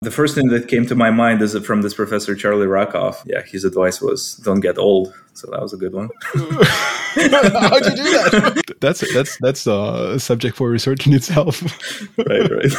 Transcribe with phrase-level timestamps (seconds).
[0.00, 3.16] The first thing that came to my mind is from this professor Charlie Rackoff.
[3.26, 5.12] Yeah, his advice was don't get old.
[5.32, 6.08] So that was a good one.
[6.34, 8.62] How'd you do that?
[8.80, 11.60] That's that's that's a subject for research in itself.
[12.16, 12.72] right, right.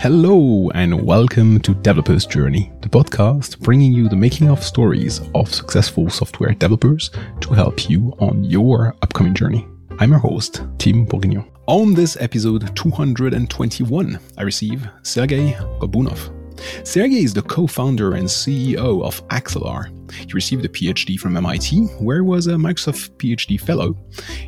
[0.00, 5.54] Hello and welcome to Developer's Journey, the podcast bringing you the making of stories of
[5.54, 9.64] successful software developers to help you on your upcoming journey.
[10.00, 11.44] I'm your host, Tim Bourguignon.
[11.68, 16.30] On this episode 221, I receive Sergey Gorbunov.
[16.86, 19.95] Sergey is the co founder and CEO of Axelar.
[20.12, 23.96] He received a PhD from MIT, where he was a Microsoft PhD fellow.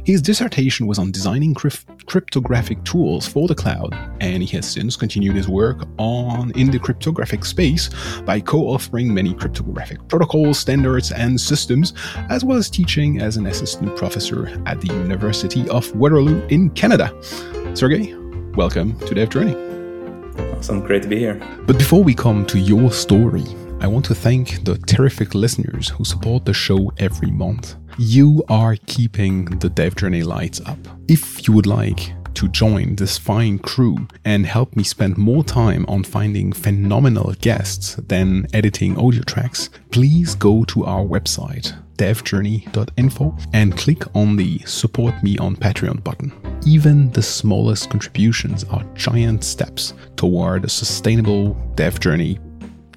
[0.05, 5.37] His dissertation was on designing cryptographic tools for the cloud, and he has since continued
[5.37, 7.91] his work on in the cryptographic space
[8.25, 11.93] by co-authoring many cryptographic protocols, standards, and systems,
[12.31, 17.13] as well as teaching as an assistant professor at the University of Waterloo in Canada.
[17.75, 18.15] Sergey,
[18.55, 19.55] welcome to Dev Journey.
[20.57, 21.35] Awesome, great to be here.
[21.67, 23.45] But before we come to your story,
[23.81, 27.77] I want to thank the terrific listeners who support the show every month.
[27.97, 30.79] You are keeping the Dev Journey lights up.
[31.07, 35.85] If you would like to join this fine crew and help me spend more time
[35.87, 43.79] on finding phenomenal guests than editing audio tracks, please go to our website, devjourney.info, and
[43.79, 46.33] click on the Support Me on Patreon button.
[46.67, 52.41] Even the smallest contributions are giant steps toward a sustainable dev journey.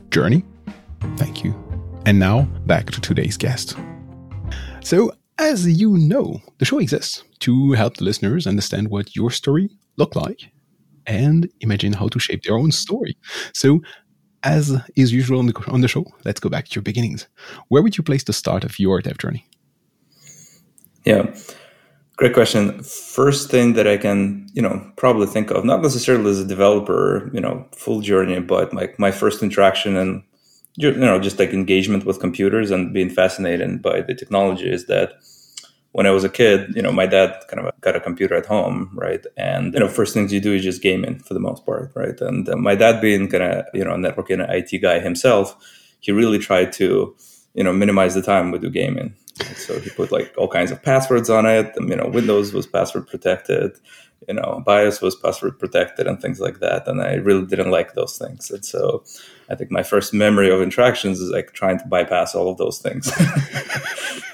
[0.09, 0.43] Journey?
[1.17, 1.53] Thank you.
[2.05, 3.77] And now, back to today's guest.
[4.83, 9.69] So, as you know, the show exists to help the listeners understand what your story
[9.97, 10.51] looked like
[11.07, 13.17] and imagine how to shape their own story.
[13.53, 13.81] So,
[14.43, 17.27] as is usual on the, on the show, let's go back to your beginnings.
[17.67, 19.45] Where would you place the start of your dev journey?
[21.05, 21.35] Yeah,
[22.17, 22.81] great question.
[22.83, 27.29] First thing that I can, you know, probably think of, not necessarily as a developer,
[27.33, 30.23] you know, full journey, but like my first interaction and
[30.75, 35.13] you know just like engagement with computers and being fascinated by the technology is that
[35.93, 38.45] when I was a kid, you know, my dad kind of got a computer at
[38.45, 39.25] home, right?
[39.35, 42.19] And, you know, first things you do is just gaming for the most part, right?
[42.21, 45.55] And uh, my dad being kind of, you know, a networking IT guy himself,
[45.99, 47.15] he really tried to,
[47.53, 49.15] you know, minimize the time we do gaming.
[49.55, 51.73] So he put like all kinds of passwords on it.
[51.75, 53.77] And, you know, Windows was password protected
[54.27, 56.87] you know, BIOS was password protected and things like that.
[56.87, 58.51] And I really didn't like those things.
[58.51, 59.03] And so
[59.51, 62.79] I think my first memory of interactions is like trying to bypass all of those
[62.79, 63.11] things.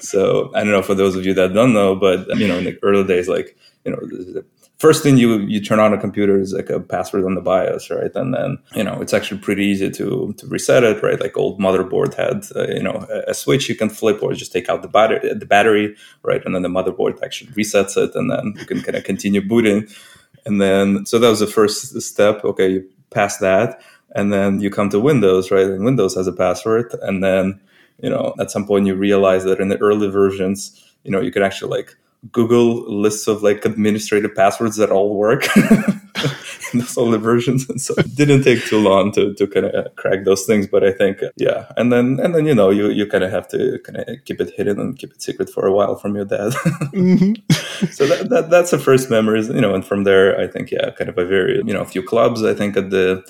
[0.00, 2.64] so I don't know for those of you that don't know, but you know, in
[2.64, 4.42] the early days, like, you know,
[4.78, 7.90] first thing you you turn on a computer is like a password on the BIOS,
[7.90, 8.14] right?
[8.14, 11.20] And then you know it's actually pretty easy to to reset it, right?
[11.20, 14.52] Like old motherboard had uh, you know a, a, switch you can flip or just
[14.52, 16.44] take out the battery, the battery, right?
[16.44, 19.88] And then the motherboard actually resets it, and then you can kind of continue booting.
[20.46, 22.44] And then so that was the first step.
[22.44, 23.80] Okay, you pass that,
[24.14, 25.66] and then you come to Windows, right?
[25.66, 27.60] And Windows has a password, and then
[28.02, 31.30] you know at some point you realize that in the early versions, you know you
[31.30, 31.96] could actually like
[32.32, 35.46] Google lists of like administrative passwords that all work
[36.72, 37.68] in those older versions.
[37.68, 40.66] And so it didn't take too long to, to kind of crack those things.
[40.66, 41.70] But I think, yeah.
[41.76, 44.40] And then, and then, you know, you, you kind of have to kind of keep
[44.40, 46.52] it hidden and keep it secret for a while from your dad.
[46.92, 47.86] mm-hmm.
[47.92, 50.90] so that, that, that's the first memories, you know, and from there, I think, yeah,
[50.90, 53.24] kind of a very, you know, a few clubs, I think at the,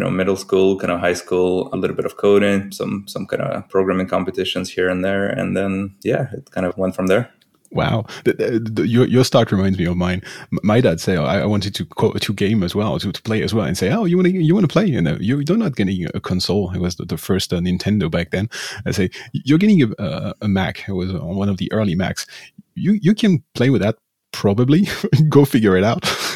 [0.00, 3.26] you know, middle school, kind of high school, a little bit of coding, some, some
[3.26, 5.26] kind of programming competitions here and there.
[5.26, 7.30] And then, yeah, it kind of went from there.
[7.72, 10.22] Wow, the, the, the, your your start reminds me of mine.
[10.64, 11.84] My dad say, oh, I, wanted to
[12.18, 14.32] to game as well, to, to play as well, and say, "Oh, you want to
[14.32, 14.86] you want to play?
[14.86, 16.72] You know, you, you're not getting a console.
[16.74, 18.50] It was the, first uh, Nintendo back then.
[18.86, 20.88] I say, you're getting a, a, a Mac.
[20.88, 22.26] It was one of the early Macs.
[22.74, 23.98] You you can play with that
[24.32, 24.88] probably.
[25.28, 26.04] Go figure it out."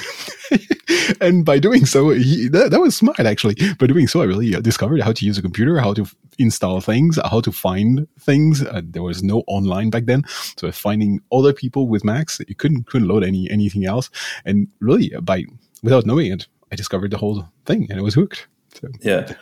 [1.20, 3.56] and by doing so, he, that, that was smart actually.
[3.78, 6.06] By doing so, I really uh, discovered how to use a computer, how to
[6.38, 8.62] install things, how to find things.
[8.62, 10.24] Uh, there was no online back then,
[10.56, 14.10] so finding other people with Macs, you couldn't couldn't load any anything else.
[14.44, 15.44] And really, uh, by
[15.82, 18.46] without knowing it, I discovered the whole thing, and it was hooked.
[18.74, 18.88] So.
[19.02, 19.32] Yeah.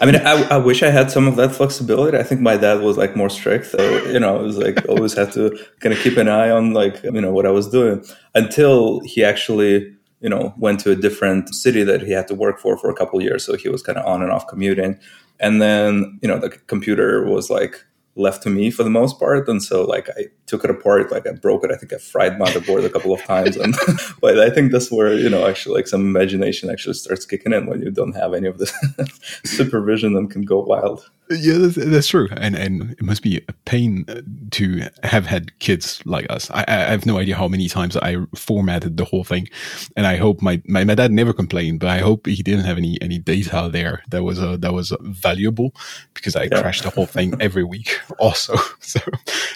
[0.00, 2.16] I mean, I, I, wish I had some of that flexibility.
[2.16, 3.66] I think my dad was like more strict.
[3.66, 6.72] So, you know, it was like always had to kind of keep an eye on
[6.72, 8.02] like, you know, what I was doing
[8.34, 12.58] until he actually you know, went to a different city that he had to work
[12.58, 13.44] for for a couple years.
[13.44, 14.98] So he was kind of on and off commuting.
[15.38, 17.84] And then, you know, the computer was like
[18.16, 19.48] left to me for the most part.
[19.48, 21.70] And so like I took it apart, like I broke it.
[21.70, 23.56] I think I fried motherboard a couple of times.
[23.56, 23.74] And
[24.20, 27.66] but I think that's where, you know, actually like some imagination actually starts kicking in
[27.66, 28.66] when you don't have any of the
[29.44, 31.10] supervision and can go wild.
[31.30, 35.56] Yeah, that's, that's, true, and and it must be a pain uh, to have had
[35.60, 36.50] kids like us.
[36.50, 39.48] I, I, have no idea how many times I formatted the whole thing,
[39.96, 42.78] and I hope my, my, my dad never complained, but I hope he didn't have
[42.78, 45.72] any any data there that was uh, that was valuable
[46.14, 46.62] because I yeah.
[46.62, 48.00] crashed the whole thing every week.
[48.18, 49.00] Also, so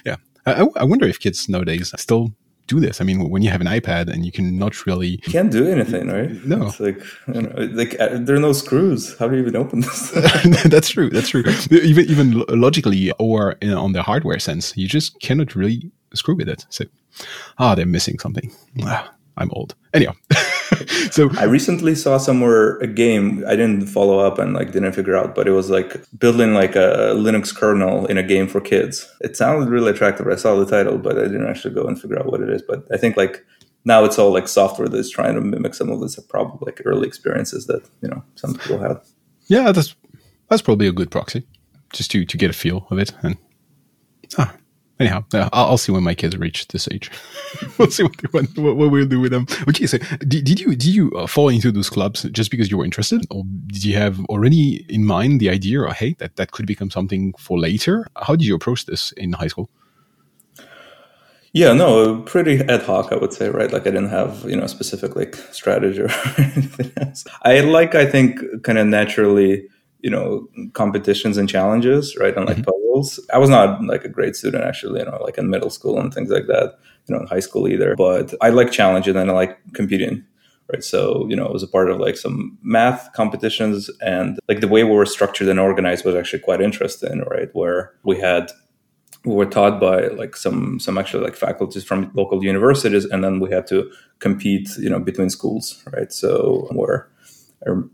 [0.06, 0.16] yeah,
[0.46, 2.32] I, I wonder if kids nowadays still
[2.66, 3.00] do this.
[3.00, 5.66] I mean, when you have an iPad and you can not really you can't do
[5.66, 6.30] anything, right?
[6.44, 9.16] No, it's like you know, like uh, there are no screws.
[9.18, 10.10] How do you even open this?
[10.64, 11.10] That's true.
[11.10, 11.44] That's true.
[11.70, 16.48] even even logically or in, on the hardware sense, you just cannot really screw with
[16.48, 16.64] it.
[16.70, 16.84] So,
[17.58, 18.52] ah, they're missing something.
[18.82, 19.74] Ah, I'm old.
[19.92, 20.12] Anyhow.
[21.10, 25.16] so I recently saw somewhere a game I didn't follow up and like didn't figure
[25.16, 29.10] out, but it was like building like a Linux kernel in a game for kids.
[29.20, 30.26] It sounded really attractive.
[30.26, 32.62] I saw the title, but I didn't actually go and figure out what it is.
[32.62, 33.44] But I think like
[33.84, 37.06] now it's all like software that's trying to mimic some of this probably like early
[37.06, 39.00] experiences that you know some people had.
[39.46, 39.94] Yeah, that's
[40.48, 41.46] that's probably a good proxy,
[41.92, 43.36] just to to get a feel of it and
[44.38, 44.54] ah,
[45.00, 47.10] anyhow, uh, I'll, I'll, see when my kids reach this age.
[47.78, 49.46] we'll see what, what, what, we'll do with them.
[49.68, 52.78] Okay, so did, did you did you uh, fall into those clubs just because you
[52.78, 56.52] were interested, or did you have already in mind the idea, or hey, that that
[56.52, 58.06] could become something for later?
[58.16, 59.70] How did you approach this in high school?
[61.54, 63.72] Yeah, no, pretty ad hoc, I would say, right?
[63.72, 67.24] Like I didn't have, you know, specific like strategy or anything else.
[67.42, 69.68] I like, I think, kind of naturally
[70.04, 72.70] you know competitions and challenges right and like mm-hmm.
[72.70, 73.18] puzzles.
[73.32, 76.12] I was not like a great student actually you know like in middle school and
[76.12, 79.34] things like that you know in high school either but i like challenging and i
[79.34, 80.24] like competing
[80.72, 80.84] right?
[80.84, 84.68] So you know it was a part of like some math competitions and like the
[84.68, 88.50] way we were structured and organized was actually quite interesting right where we had
[89.24, 93.40] we were taught by like some some actually like faculties from local universities and then
[93.40, 96.12] we had to compete you know between schools right?
[96.12, 97.08] So where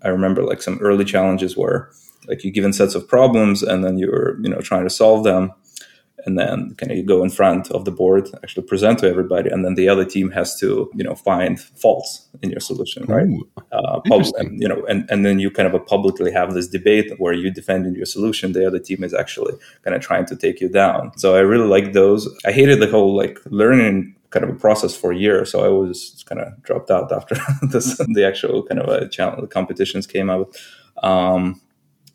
[0.03, 1.91] I, remember like some early challenges where
[2.29, 5.53] like you're given sets of problems and then you're you know trying to solve them.
[6.27, 9.49] And then kind of you go in front of the board actually present to everybody
[9.49, 13.27] and then the other team has to you know find faults in your solution right?
[13.73, 14.01] Uh,
[14.37, 17.51] and, you know and, and then you kind of publicly have this debate where you
[17.51, 21.11] defending your solution the other team is actually kind of trying to take you down.
[21.17, 22.29] So i really like those.
[22.45, 25.45] I hated the whole like learning kind of a process for a year.
[25.45, 29.41] So I was kind of dropped out after this, the actual kind of a challenge,
[29.41, 30.57] the competitions came out.
[31.03, 31.61] Um,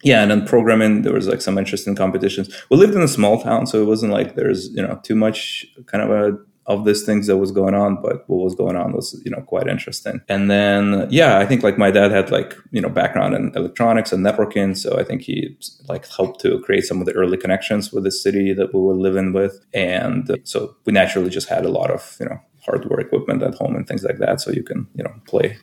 [0.04, 2.56] yeah, and then programming, there was like some interesting competitions.
[2.70, 5.66] We lived in a small town, so it wasn't like there's you know too much
[5.88, 8.92] kind of a of these things that was going on, but what was going on
[8.92, 10.22] was, you know, quite interesting.
[10.28, 14.12] And then, yeah, I think like my dad had like, you know, background in electronics
[14.12, 14.76] and networking.
[14.76, 15.56] So I think he
[15.88, 18.96] like helped to create some of the early connections with the city that we were
[18.96, 19.64] living with.
[19.74, 23.54] And uh, so we naturally just had a lot of, you know, hardware equipment at
[23.56, 24.42] home and things like that.
[24.42, 25.58] So you can, you know, play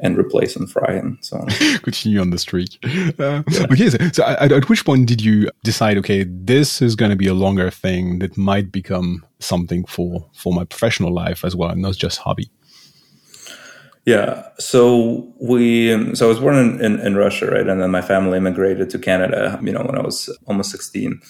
[0.00, 1.48] and replace and fry and so on.
[1.82, 2.78] Continue on the streak.
[3.18, 3.66] Uh, yeah.
[3.72, 5.96] Okay, so, so at, at, which point did you decide?
[5.98, 10.52] Okay, this is going to be a longer thing that might become something for for
[10.52, 12.48] my professional life as well, and not just hobby.
[14.04, 18.02] Yeah, so we so I was born in, in, in Russia, right, and then my
[18.02, 19.58] family immigrated to Canada.
[19.62, 21.20] You know, when I was almost sixteen,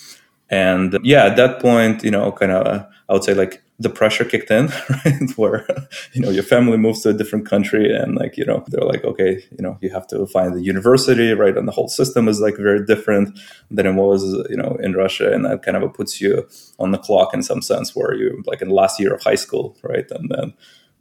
[0.50, 4.24] and yeah, at that point, you know, kind of I would say like the pressure
[4.24, 4.66] kicked in,
[5.04, 5.30] right?
[5.36, 5.66] Where,
[6.12, 9.04] you know, your family moves to a different country and like, you know, they're like,
[9.04, 11.56] okay, you know, you have to find the university, right?
[11.56, 13.38] And the whole system is like very different
[13.70, 15.32] than it was, you know, in Russia.
[15.32, 16.48] And that kind of puts you
[16.78, 19.36] on the clock in some sense where you're like in the last year of high
[19.36, 20.10] school, right?
[20.10, 20.54] And then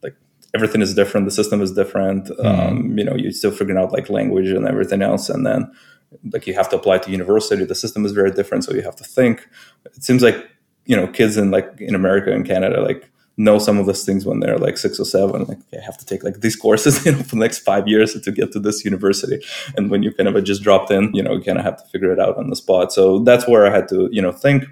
[0.04, 0.16] like
[0.54, 1.26] everything is different.
[1.26, 2.26] The system is different.
[2.26, 2.46] Mm-hmm.
[2.46, 5.30] Um, you know, you're still figuring out like language and everything else.
[5.30, 5.72] And then
[6.32, 7.66] like you have to apply to university.
[7.66, 8.66] The system is very different.
[8.66, 9.48] So you have to think.
[9.86, 10.48] It seems like
[10.88, 14.26] you know kids in like in America and Canada like know some of those things
[14.26, 15.46] when they're like six or seven.
[15.46, 18.20] Like I have to take like these courses, you know, for the next five years
[18.20, 19.40] to get to this university.
[19.76, 21.90] And when you kind of just dropped in, you know, you kind of have to
[21.90, 22.92] figure it out on the spot.
[22.92, 24.66] So that's where I had to, you know, think.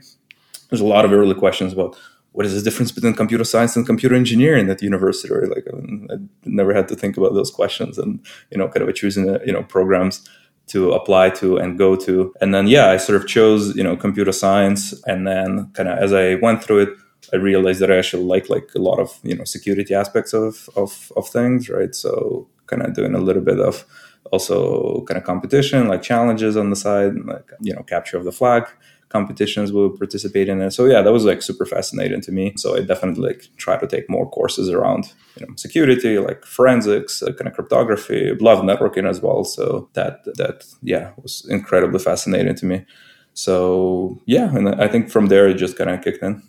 [0.69, 1.95] There's a lot of early questions about
[2.31, 5.31] what is the difference between computer science and computer engineering at the university?
[5.31, 5.67] Or like
[6.12, 8.19] I never had to think about those questions, and
[8.50, 10.27] you know, kind of choosing you know programs
[10.67, 12.34] to apply to and go to.
[12.41, 14.93] And then, yeah, I sort of chose, you know, computer science.
[15.05, 16.89] And then kind of as I went through it,
[17.34, 20.69] I realized that I actually like like a lot of, you know, security aspects of,
[20.75, 21.93] of, of things, right?
[21.93, 23.86] So kind of doing a little bit of
[24.31, 28.31] also kind of competition, like challenges on the side, like, you know, capture of the
[28.31, 28.67] flag
[29.10, 30.72] competitions we would participate in it.
[30.72, 32.54] So yeah, that was like super fascinating to me.
[32.58, 37.22] So I definitely like try to take more courses around you know security, like forensics,
[37.22, 39.44] uh, kind of cryptography, love networking as well.
[39.44, 42.86] So that that yeah was incredibly fascinating to me.
[43.34, 46.42] So yeah, and I think from there it just kind of kicked in.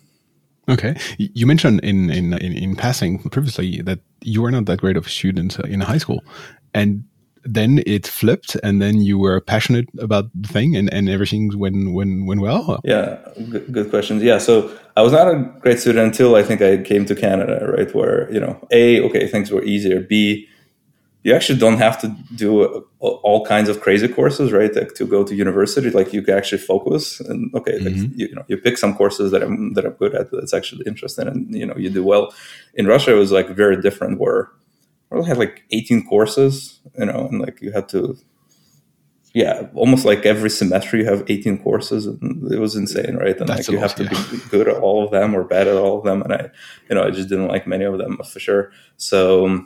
[0.69, 4.97] Okay, you mentioned in, in in in passing previously that you were not that great
[4.97, 6.21] of a student in high school,
[6.73, 7.05] and
[7.53, 11.93] then it flipped, and then you were passionate about the thing, and, and everything went
[11.93, 12.79] went went well.
[12.83, 13.17] Yeah,
[13.49, 14.23] good, good questions.
[14.23, 17.73] Yeah, so I was not a great student until I think I came to Canada,
[17.77, 17.93] right?
[17.93, 19.99] Where you know, a okay, things were easier.
[19.99, 20.47] B
[21.27, 24.73] you actually don't have to do all kinds of crazy courses, right?
[24.73, 27.85] Like to go to university, like you can actually focus and okay, mm-hmm.
[27.85, 30.53] like you, you, know, you pick some courses that I'm that I'm good at that's
[30.53, 32.33] actually interesting, and you know, you do well.
[32.75, 34.49] In Russia, it was like very different, where
[35.11, 38.17] we had like 18 courses, you know, and like you had to,
[39.33, 43.37] yeah, almost like every semester you have 18 courses, and it was insane, right?
[43.39, 44.25] And that's like you have to yeah.
[44.31, 46.49] be good at all of them or bad at all of them, and I,
[46.89, 48.71] you know, I just didn't like many of them for sure.
[48.97, 49.65] So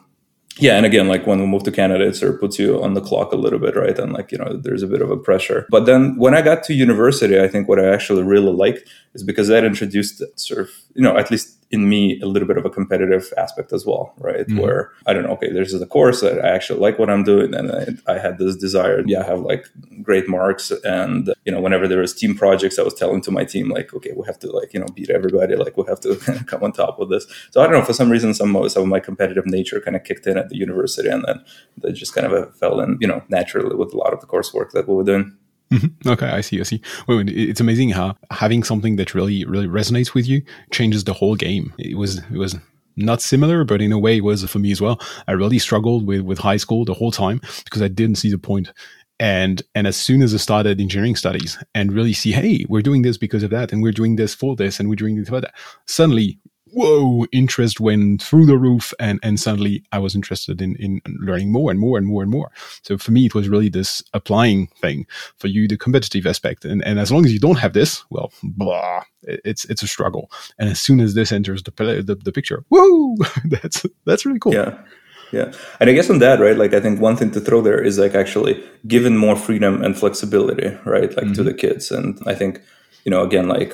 [0.58, 2.94] yeah, and again, like when we moved to Canada, it sort of puts you on
[2.94, 3.98] the clock a little bit, right?
[3.98, 5.66] And like, you know, there's a bit of a pressure.
[5.70, 9.24] But then when I got to university, I think what I actually really liked is
[9.24, 12.66] because that introduced sort of, you know, at least in me a little bit of
[12.66, 14.48] a competitive aspect as well, right?
[14.48, 14.60] Mm-hmm.
[14.60, 17.54] Where I don't know, okay, there's a course that I actually like what I'm doing,
[17.54, 19.66] and I, I, had this desire, yeah, have like
[20.02, 23.46] great marks, and you know, whenever there was team projects, I was telling to my
[23.46, 26.16] team like, okay, we have to like you know beat everybody, like we have to
[26.48, 27.26] come on top of this.
[27.52, 29.96] So I don't know, for some reason, some of, some of my competitive nature kind
[29.96, 31.44] of kicked in at the university, and then
[31.78, 34.72] that just kind of fell in, you know, naturally with a lot of the coursework
[34.72, 35.38] that we were doing.
[35.72, 36.10] Mm-hmm.
[36.10, 36.60] Okay, I see.
[36.60, 36.82] I see.
[37.08, 41.36] Well, it's amazing how having something that really, really resonates with you changes the whole
[41.36, 41.74] game.
[41.78, 42.56] It was, it was
[42.98, 45.00] not similar, but in a way, it was for me as well.
[45.28, 48.38] I really struggled with with high school the whole time because I didn't see the
[48.38, 48.72] point.
[49.20, 53.04] And and as soon as I started engineering studies and really see, hey, we're doing
[53.04, 55.42] this because of that, and we're doing this for this, and we're doing this for
[55.42, 55.54] that,
[55.88, 56.40] suddenly
[56.72, 58.94] whoa, interest went through the roof.
[59.00, 62.32] And, and suddenly I was interested in, in learning more and more and more and
[62.32, 62.52] more.
[62.84, 65.06] So for me, it was really this applying thing
[65.38, 66.66] for you, the competitive aspect.
[66.66, 70.32] And, and as long as you don't have this, well, blah, it's, it's a struggle.
[70.58, 74.54] And as soon as this enters the, the, the picture, whoa, that's, that's really cool.
[74.54, 74.78] Yeah.
[75.32, 75.54] Yeah.
[75.80, 77.98] And I guess on that, right, like I think one thing to throw there is
[77.98, 81.34] like actually given more freedom and flexibility, right, like mm-hmm.
[81.34, 81.90] to the kids.
[81.90, 82.62] And I think,
[83.06, 83.74] you know, again, like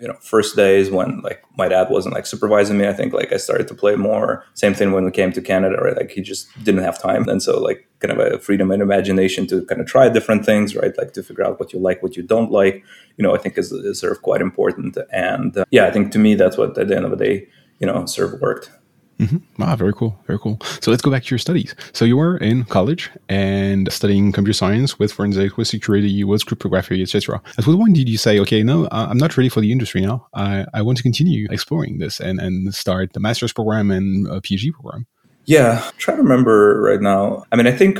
[0.00, 3.32] you know first days when like my dad wasn't like supervising me i think like
[3.32, 4.44] i started to play more.
[4.54, 5.96] Same thing when we came to canada right?
[5.96, 7.28] Like he just didn't have time.
[7.28, 10.74] And so like kind of a freedom and imagination to kind of try different things
[10.74, 10.96] right?
[10.96, 12.82] Like to figure out what you like what you don't like
[13.16, 14.96] you know i think is, is sort of quite important.
[15.12, 17.48] And uh, yeah i think to me that's what at the end of the day
[17.80, 18.70] you know sort of worked
[19.20, 19.62] Mm-hmm.
[19.62, 20.58] Ah, very cool, very cool.
[20.80, 21.74] So let's go back to your studies.
[21.92, 27.02] So you were in college and studying computer science with forensics, with security, with cryptography,
[27.02, 27.42] etc.
[27.58, 30.26] At what point did you say, okay, no, I'm not ready for the industry now.
[30.32, 34.40] I, I want to continue exploring this and, and start the master's program and a
[34.40, 35.06] PhD program?
[35.44, 37.44] Yeah, I'm trying to remember right now.
[37.52, 37.98] I mean, I think,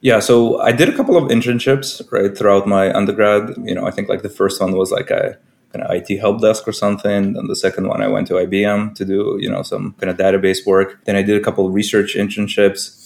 [0.00, 3.56] yeah, so I did a couple of internships right throughout my undergrad.
[3.64, 5.36] You know, I think like the first one was like a
[5.74, 7.36] kind of IT help desk or something.
[7.36, 10.16] And the second one, I went to IBM to do, you know, some kind of
[10.16, 11.04] database work.
[11.04, 13.00] Then I did a couple of research internships.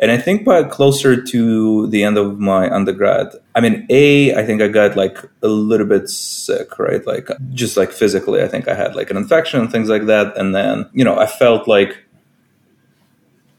[0.00, 4.44] And I think by closer to the end of my undergrad, I mean, A, I
[4.44, 7.04] think I got like a little bit sick, right?
[7.06, 10.36] Like just like physically, I think I had like an infection and things like that.
[10.36, 11.98] And then, you know, I felt like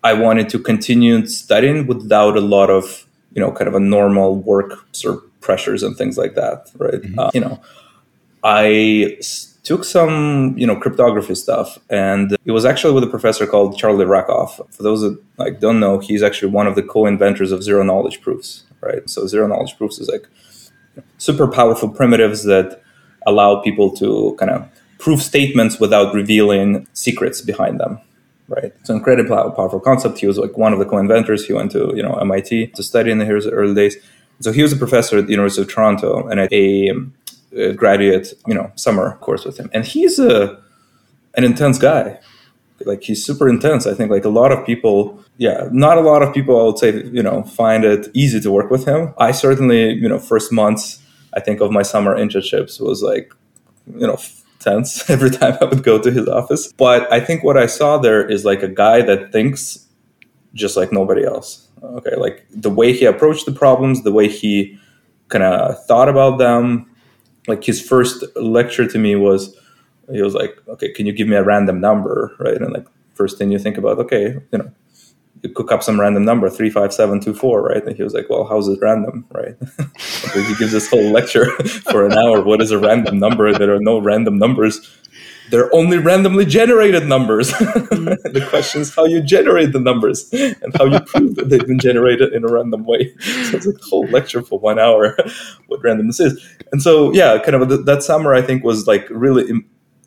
[0.03, 4.37] I wanted to continue studying without a lot of, you know, kind of a normal
[4.37, 7.01] work sort of pressures and things like that, right?
[7.01, 7.19] Mm-hmm.
[7.19, 7.59] Uh, you know,
[8.43, 9.17] I
[9.63, 14.05] took some, you know, cryptography stuff, and it was actually with a professor called Charlie
[14.05, 14.74] Rackoff.
[14.74, 18.22] For those that like don't know, he's actually one of the co-inventors of zero knowledge
[18.22, 19.08] proofs, right?
[19.10, 20.27] So zero knowledge proofs is like
[21.17, 22.81] super powerful primitives that
[23.27, 24.67] allow people to kind of
[24.98, 28.00] prove statements without revealing secrets behind them
[28.50, 28.74] right?
[28.79, 30.19] It's an incredibly powerful concept.
[30.19, 31.46] He was like one of the co-inventors.
[31.46, 33.96] He went to you know MIT to study in the early days.
[34.41, 36.89] So he was a professor at the University of Toronto and a
[37.58, 40.62] uh, graduate, you know, summer course with him, and he's a
[41.36, 42.20] an intense guy.
[42.86, 43.86] Like he's super intense.
[43.86, 46.77] I think like a lot of people, yeah, not a lot of people, I would
[46.77, 49.13] say, you know, find it easy to work with him.
[49.18, 51.03] I certainly, you know, first months,
[51.34, 53.34] I think of my summer internships was like,
[53.86, 54.18] you know,
[54.60, 56.72] tense every time I would go to his office.
[56.74, 59.86] But I think what I saw there is like a guy that thinks
[60.53, 61.68] just like nobody else.
[61.82, 64.77] Okay, like the way he approached the problems, the way he
[65.29, 66.88] kind of thought about them,
[67.50, 69.56] like his first lecture to me was
[70.12, 72.36] he was like okay can you give me a random number?
[72.39, 72.62] Right?
[72.62, 74.72] And like first thing you think about okay you know
[75.41, 77.86] you cook up some random number 35724 right?
[77.86, 79.25] And he was like well how's it random?
[79.32, 79.56] Right?
[80.34, 81.46] He gives this whole lecture
[81.91, 83.51] for an hour what is a random number?
[83.51, 84.79] There are no random numbers
[85.50, 87.51] they're only randomly generated numbers.
[87.51, 88.06] Mm-hmm.
[88.34, 91.79] the question is how you generate the numbers and how you prove that they've been
[91.79, 93.13] generated in a random way.
[93.50, 95.18] So it's like a whole lecture for one hour
[95.68, 96.46] what randomness is.
[96.72, 99.51] And so, yeah, kind of that summer, I think was like really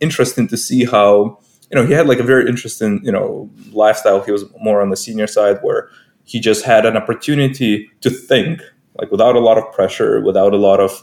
[0.01, 1.39] interesting to see how,
[1.71, 4.23] you know, he had like a very interesting, you know, lifestyle.
[4.23, 5.89] He was more on the senior side where,
[6.25, 8.63] he just had an opportunity to think,
[8.99, 11.03] like without a lot of pressure, without a lot of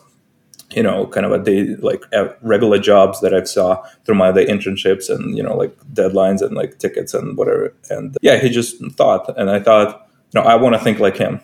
[0.72, 2.04] you know, kind of a day like
[2.42, 6.56] regular jobs that I saw through my other internships and you know like deadlines and
[6.56, 7.74] like tickets and whatever.
[7.90, 11.18] And yeah, he just thought, and I thought, you know, I want to think like
[11.18, 11.42] him.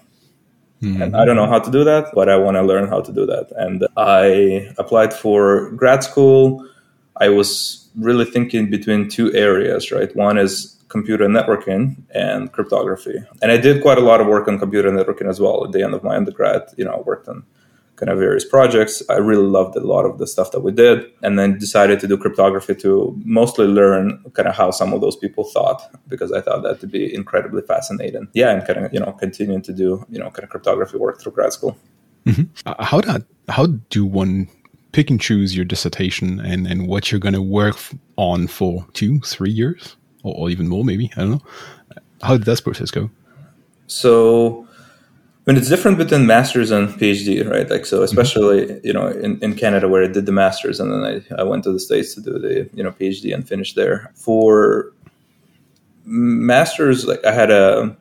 [0.81, 1.01] Mm-hmm.
[1.01, 3.11] And I don't know how to do that, but I want to learn how to
[3.11, 3.51] do that.
[3.55, 6.67] And I applied for grad school.
[7.19, 10.13] I was really thinking between two areas, right?
[10.15, 13.17] One is computer networking and cryptography.
[13.41, 15.81] And I did quite a lot of work on computer networking as well at the
[15.81, 16.63] end of my undergrad.
[16.77, 17.43] You know, I worked on
[17.95, 19.01] kind of various projects.
[19.09, 22.07] I really loved a lot of the stuff that we did, and then decided to
[22.07, 26.41] do cryptography to mostly learn kind of how some of those people thought, because I
[26.41, 28.27] thought that to be incredibly fascinating.
[28.33, 31.21] Yeah, and kind of you know continuing to do you know kind of cryptography work
[31.21, 31.77] through grad school.
[32.25, 32.43] Mm-hmm.
[32.65, 34.47] Uh, how that how do one
[34.91, 37.77] pick and choose your dissertation and and what you're going to work
[38.17, 41.41] on for two three years or, or even more maybe I don't know.
[42.21, 43.09] How did that process go?
[43.87, 44.64] So
[45.47, 47.69] I mean, it's different between masters and PhD, right?
[47.69, 48.87] Like, so especially, mm-hmm.
[48.87, 51.63] you know, in, in Canada where I did the masters and then I, I went
[51.65, 54.11] to the States to do the, you know, PhD and finish there.
[54.15, 54.91] For
[56.03, 57.95] masters, like I had a,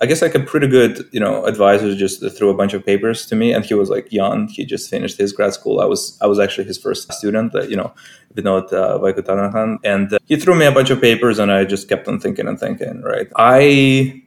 [0.00, 3.26] I guess like a pretty good, you know, advisor just threw a bunch of papers
[3.26, 4.48] to me and he was like young.
[4.48, 5.80] He just finished his grad school.
[5.80, 7.94] I was, I was actually his first student, uh, you know,
[8.34, 9.78] Vinod uh, Vaikuntanathan.
[9.84, 12.48] And uh, he threw me a bunch of papers and I just kept on thinking
[12.48, 13.28] and thinking, right?
[13.36, 14.22] I,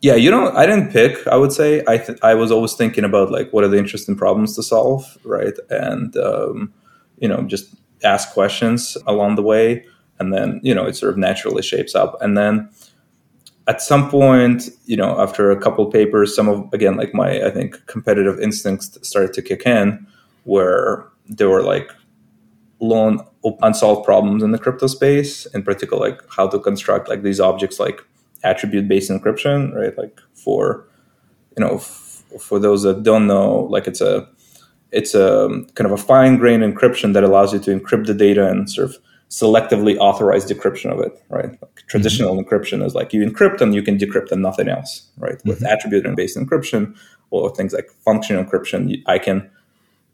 [0.00, 1.82] yeah you know i didn't pick i would say.
[1.88, 5.16] I th- i was always thinking about like what are the interesting problems to solve
[5.24, 5.54] right?
[5.70, 6.72] And um,
[7.18, 7.74] you know just
[8.04, 9.84] ask questions along the way
[10.18, 12.20] and then you know it sort of naturally shapes up.
[12.20, 12.68] And then
[13.66, 17.50] at some point you know after a couple papers some of again like my i
[17.50, 20.06] think competitive instincts started to kick in
[20.44, 21.90] where there were like
[22.80, 23.20] lone
[23.62, 27.80] unsolved problems in the crypto space in particular like how to construct like these objects
[27.80, 28.04] like
[28.46, 29.96] attribute based encryption, right?
[29.96, 30.86] Like for
[31.56, 34.28] you know, f- for those that don't know, like it's a
[34.92, 38.48] it's a kind of a fine grained encryption that allows you to encrypt the data
[38.48, 38.96] and sort of
[39.28, 41.50] selectively authorize decryption of it, right?
[41.60, 42.48] Like traditional mm-hmm.
[42.48, 45.38] encryption is like you encrypt and you can decrypt and nothing else, right?
[45.38, 45.48] Mm-hmm.
[45.48, 46.96] With attribute based encryption
[47.30, 49.50] or things like function encryption, I can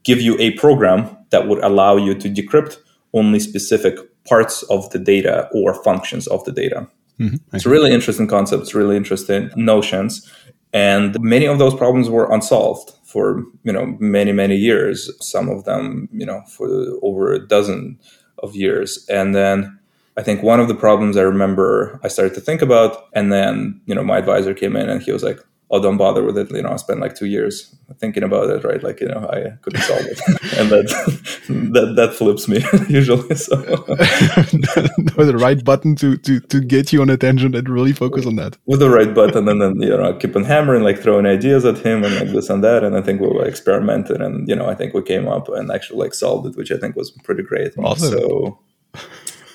[0.04, 2.78] give you a program that would allow you to decrypt
[3.12, 6.88] only specific parts of the data or functions of the data.
[7.18, 7.36] Mm-hmm.
[7.54, 10.30] It's really interesting concepts, really interesting notions.
[10.72, 15.10] And many of those problems were unsolved for, you know, many, many years.
[15.20, 16.68] Some of them, you know, for
[17.02, 17.98] over a dozen
[18.42, 19.06] of years.
[19.08, 19.78] And then
[20.16, 23.80] I think one of the problems I remember I started to think about, and then,
[23.86, 25.38] you know, my advisor came in and he was like,
[25.72, 26.50] oh, don't bother with it.
[26.50, 28.82] You know, I spent like two years thinking about it, right?
[28.82, 30.20] Like, you know, I couldn't solve it.
[30.58, 33.34] and that, that, that flips me usually.
[33.34, 33.56] So
[35.16, 38.36] with the right button to, to, to get you on attention and really focus on
[38.36, 38.58] that.
[38.66, 39.48] With the right button.
[39.48, 42.28] And then, you know, I keep on hammering, like throwing ideas at him and like
[42.28, 42.84] this and that.
[42.84, 45.72] And I think we were experimented and, you know, I think we came up and
[45.72, 47.72] actually like solved it, which I think was pretty great.
[47.78, 48.12] Awesome.
[48.12, 48.58] So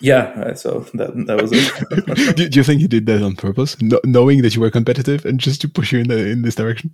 [0.01, 2.35] yeah, uh, so that that was it.
[2.35, 5.25] do, do, you think you did that on purpose, no, knowing that you were competitive,
[5.25, 6.91] and just to push you in the, in this direction?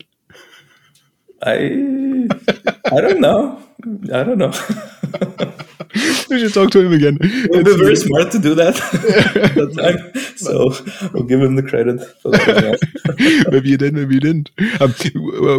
[1.42, 2.28] I
[2.86, 3.62] I don't know.
[4.14, 4.54] I don't know.
[6.30, 7.18] we should talk to him again.
[7.22, 8.76] It's very smart to do that,
[9.56, 10.36] that time.
[10.36, 10.74] So
[11.14, 13.48] we'll give him the credit for that.
[13.52, 14.52] maybe you did, maybe you didn't.
[14.80, 14.94] Um,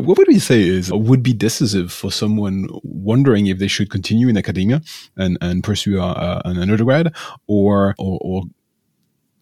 [0.05, 4.29] what would we say is would be decisive for someone wondering if they should continue
[4.29, 4.83] in academia
[5.17, 7.15] and, and pursue a, a, an undergrad
[7.47, 8.43] or, or, or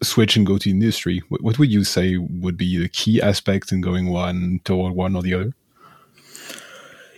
[0.01, 1.21] switch and go to industry?
[1.29, 5.15] What, what would you say would be the key aspect in going one toward one
[5.15, 5.53] or the other?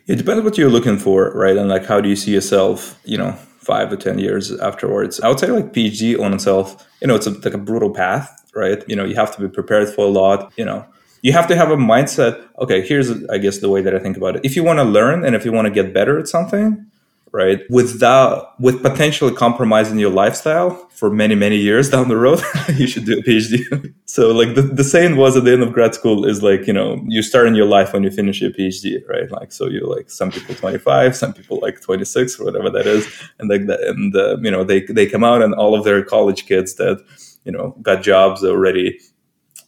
[0.08, 1.58] It depends what you're looking for, right?
[1.58, 5.20] And like, how do you see yourself, you know, five to 10 years afterwards?
[5.20, 8.46] I would say like PhD on itself, you know, it's a, like a brutal path,
[8.56, 8.84] right?
[8.88, 10.86] You know, you have to be prepared for a lot, you know,
[11.22, 12.48] you have to have a mindset.
[12.60, 14.46] Okay, here's, I guess, the way that I think about it.
[14.46, 16.86] If you want to learn and if you want to get better at something,
[17.36, 17.60] right?
[17.70, 20.70] Without with potentially compromising your lifestyle
[21.00, 22.42] for many many years down the road,
[22.76, 23.94] you should do a PhD.
[24.06, 26.72] so like the, the saying was at the end of grad school is like you
[26.72, 29.30] know you start in your life when you finish your PhD, right?
[29.30, 33.06] Like so you like some people 25, some people like 26 or whatever that is,
[33.40, 36.46] and like and uh, you know they they come out and all of their college
[36.46, 37.04] kids that
[37.44, 38.98] you know got jobs already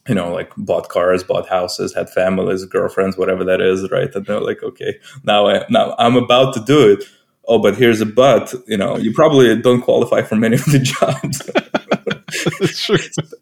[0.08, 4.08] you know, like bought cars, bought houses, had families, girlfriends, whatever that is, right?
[4.14, 7.04] And they're like, okay, now I now I'm about to do it
[7.48, 10.78] oh, but here's a but, you know, you probably don't qualify for many of the
[10.78, 11.42] jobs.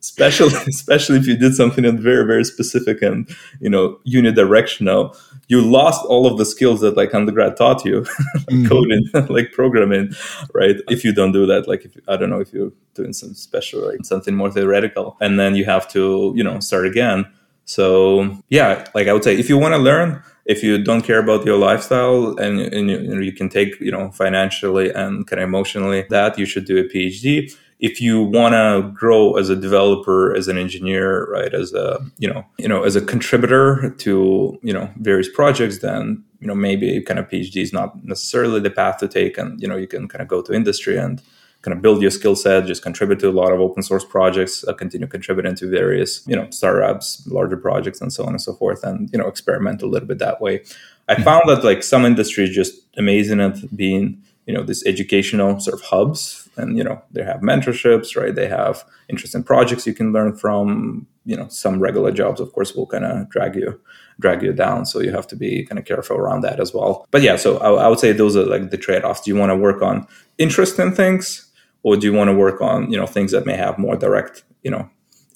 [0.01, 3.29] especially, especially if you did something that's very, very specific and,
[3.61, 5.17] you know, unidirectional.
[5.49, 8.09] You lost all of the skills that like undergrad taught you, like
[8.49, 8.67] mm-hmm.
[8.67, 10.13] coding, like programming,
[10.55, 10.77] right?
[10.89, 13.87] If you don't do that, like if I don't know if you're doing some special,
[13.87, 17.27] like something more theoretical, and then you have to, you know, start again
[17.67, 21.19] So yeah, like I would say, if you want to learn, if you don't care
[21.19, 25.43] about your lifestyle and, and you, know, you can take you know financially and kind
[25.43, 29.57] of emotionally that you should do a phd if you want to grow as a
[29.57, 34.59] developer as an engineer right as a you know you know as a contributor to
[34.63, 38.71] you know various projects then you know maybe kind of phd is not necessarily the
[38.71, 41.21] path to take and you know you can kind of go to industry and
[41.67, 44.65] kind of build your skill set just contribute to a lot of open source projects
[44.69, 48.55] uh, continue contributing to various you know startups larger projects and so on and so
[48.55, 50.63] forth and you know experiment a little bit that way.
[51.09, 51.25] I mm-hmm.
[51.25, 55.83] found that like some industries just amazing at being you know these educational sort of
[55.87, 58.35] hubs and you know they have mentorships right?
[58.35, 62.77] They have interesting projects you can learn from you know some regular jobs of course
[62.77, 63.81] will kind of drag you
[64.21, 67.09] drag you down so you have to be kind of careful around that as well.
[67.11, 69.23] But yeah so I, I would say those are like the trade-offs.
[69.23, 70.07] Do you want to work on
[70.39, 71.46] interesting things
[71.87, 74.45] or do you want to work on you know things that may have more direct
[74.63, 74.89] you know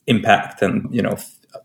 [0.07, 1.17] impact and you know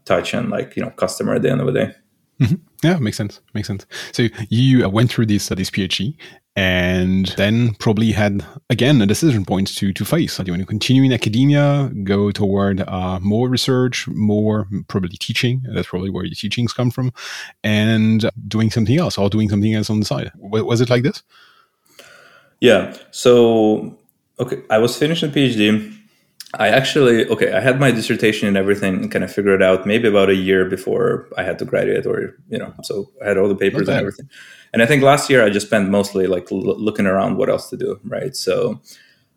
[0.05, 1.91] touch and like you know customer at the end of the day
[2.39, 2.55] mm-hmm.
[2.85, 3.41] Yeah, makes sense.
[3.55, 3.87] Makes sense.
[4.11, 6.15] So you went through this uh, this PhD,
[6.55, 10.37] and then probably had again a decision point to to face.
[10.37, 15.63] Do you want to continue in academia, go toward uh, more research, more probably teaching?
[15.73, 17.11] That's probably where your teachings come from,
[17.63, 20.31] and doing something else or doing something else on the side.
[20.35, 21.23] Was it like this?
[22.59, 22.95] Yeah.
[23.09, 23.97] So
[24.39, 25.93] okay, I was finishing PhD.
[26.53, 29.85] I actually okay, I had my dissertation and everything and kind of figured it out
[29.85, 33.37] maybe about a year before I had to graduate or you know, so I had
[33.37, 33.91] all the papers okay.
[33.91, 34.29] and everything.
[34.71, 37.69] And I think last year I just spent mostly like l- looking around what else
[37.69, 38.35] to do, right?
[38.35, 38.81] So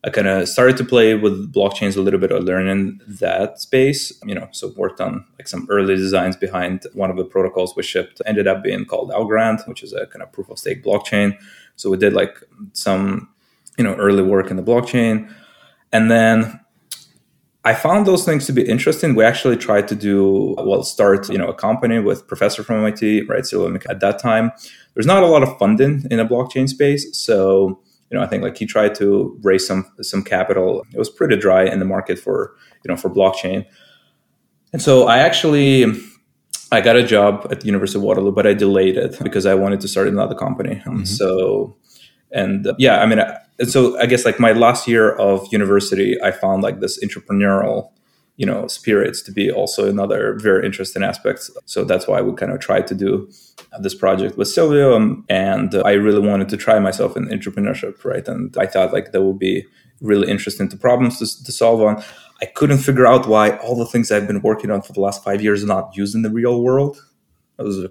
[0.04, 4.12] I kind of started to play with blockchains a little bit or learning that space,
[4.24, 7.82] you know, so worked on like some early designs behind one of the protocols we
[7.82, 11.36] shipped, ended up being called Algorand, which is a kind of proof of stake blockchain.
[11.74, 12.38] So we did like
[12.74, 13.28] some,
[13.78, 15.32] you know, early work in the blockchain.
[15.92, 16.60] And then
[17.64, 19.14] I found those things to be interesting.
[19.14, 23.22] We actually tried to do, well, start, you know, a company with professor from MIT,
[23.22, 23.46] right?
[23.46, 24.52] So at that time,
[24.94, 27.16] there's not a lot of funding in the blockchain space.
[27.16, 30.84] So, you know, I think like he tried to raise some some capital.
[30.92, 33.66] It was pretty dry in the market for, you know, for blockchain.
[34.72, 35.84] And so I actually
[36.72, 39.54] I got a job at the University of Waterloo, but I delayed it because I
[39.54, 40.82] wanted to start another company.
[40.86, 41.04] Mm-hmm.
[41.04, 41.76] So
[42.30, 46.20] and uh, yeah, I mean, I, so I guess like my last year of university,
[46.22, 47.90] I found like this entrepreneurial
[48.36, 51.50] you know spirits to be also another very interesting aspect.
[51.66, 53.28] So that's why we kind of tried to do
[53.80, 58.26] this project with silvio um, and i really wanted to try myself in entrepreneurship right?
[58.26, 59.66] And i thought like that would be
[60.00, 62.02] really interesting to problems to, to solve on.
[62.40, 65.22] I couldn't figure out why all the things i've been working on for the last
[65.22, 66.96] five years are not used in the real world
[67.58, 67.84] it was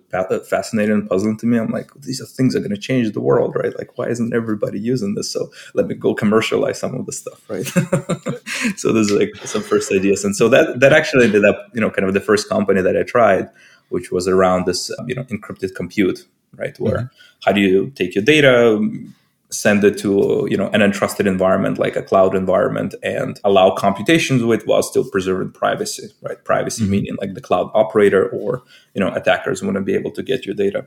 [0.47, 1.57] fascinating and puzzling to me.
[1.57, 3.77] I'm like, these are things that are going to change the world, right?
[3.77, 5.29] Like, why isn't everybody using this?
[5.29, 7.65] So let me go commercialize some of the stuff, right?
[8.77, 11.89] so there's like some first ideas, and so that that actually ended up, you know,
[11.89, 13.49] kind of the first company that I tried,
[13.89, 16.25] which was around this, you know, encrypted compute,
[16.55, 16.79] right?
[16.79, 17.15] Where mm-hmm.
[17.43, 18.79] how do you take your data,
[19.49, 24.43] send it to you know an untrusted environment like a cloud environment and allow computations
[24.43, 26.43] with while still preserving privacy right?
[26.43, 26.91] Privacy mm-hmm.
[26.91, 30.55] meaning like the cloud operator or you know attackers wouldn't be able to get your
[30.55, 30.85] data.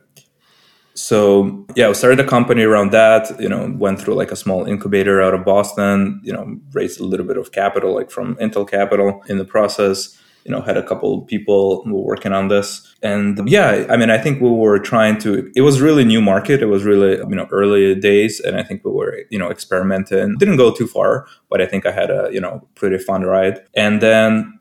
[0.93, 4.67] So yeah we started a company around that you know went through like a small
[4.67, 8.69] incubator out of boston you know raised a little bit of capital like from intel
[8.69, 12.87] capital in the process you know had a couple people who were working on this.
[13.03, 16.63] And yeah i mean i think we were trying to it was really new market.
[16.63, 18.41] It was really you know early days.
[18.41, 20.37] And i think we were you know experimenting.
[20.39, 23.61] Didn't go too far but i think i had a you know pretty fun ride.
[23.75, 24.61] And then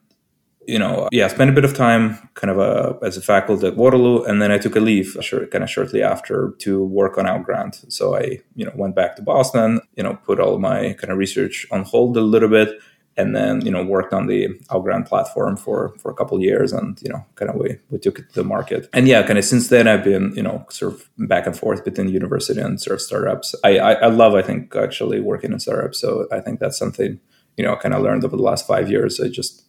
[0.67, 3.75] you know yeah spent a bit of time kind of a, as a faculty at
[3.75, 4.23] waterloo.
[4.23, 5.17] And then i took a leave
[5.51, 7.91] kind of shortly after to work on Algorand.
[7.91, 11.17] so i you know went back to boston you know put all my kind of
[11.17, 12.69] research on hold a little bit
[13.19, 16.97] and then you know worked on the Algorand platform for for a couple years, and
[17.01, 18.89] you know kind of we we took it to the market.
[18.93, 21.83] And yeah, kind of since then I've been you know sort of back and forth
[21.83, 23.53] between university and sort of startups.
[23.63, 27.19] I I, I love I think actually working in startups, so I think that's something
[27.57, 29.19] you know kind of learned over the last five years.
[29.19, 29.65] I just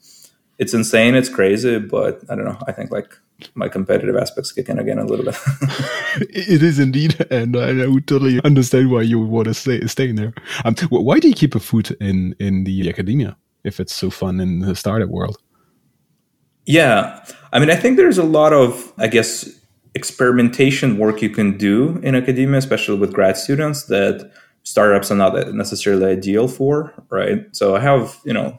[0.61, 2.59] it's insane, it's crazy, but I don't know.
[2.69, 3.19] I think like
[3.55, 5.37] my competitive aspects kick in again a little bit.
[6.31, 10.11] it is indeed, and I, would totally understand why you would want to stay stay
[10.11, 10.35] in there.
[10.65, 14.41] Um, why do you keep a foot in in the academia if it's so fun
[14.41, 15.39] in the startup world?
[16.67, 19.49] Yeah, I mean, I think there's a lot of, I guess,
[19.95, 24.31] experimentation work you can do in academia, especially with grad students that
[24.63, 27.45] startups are not necessarily ideal for, right?
[27.53, 28.59] So I have, you know,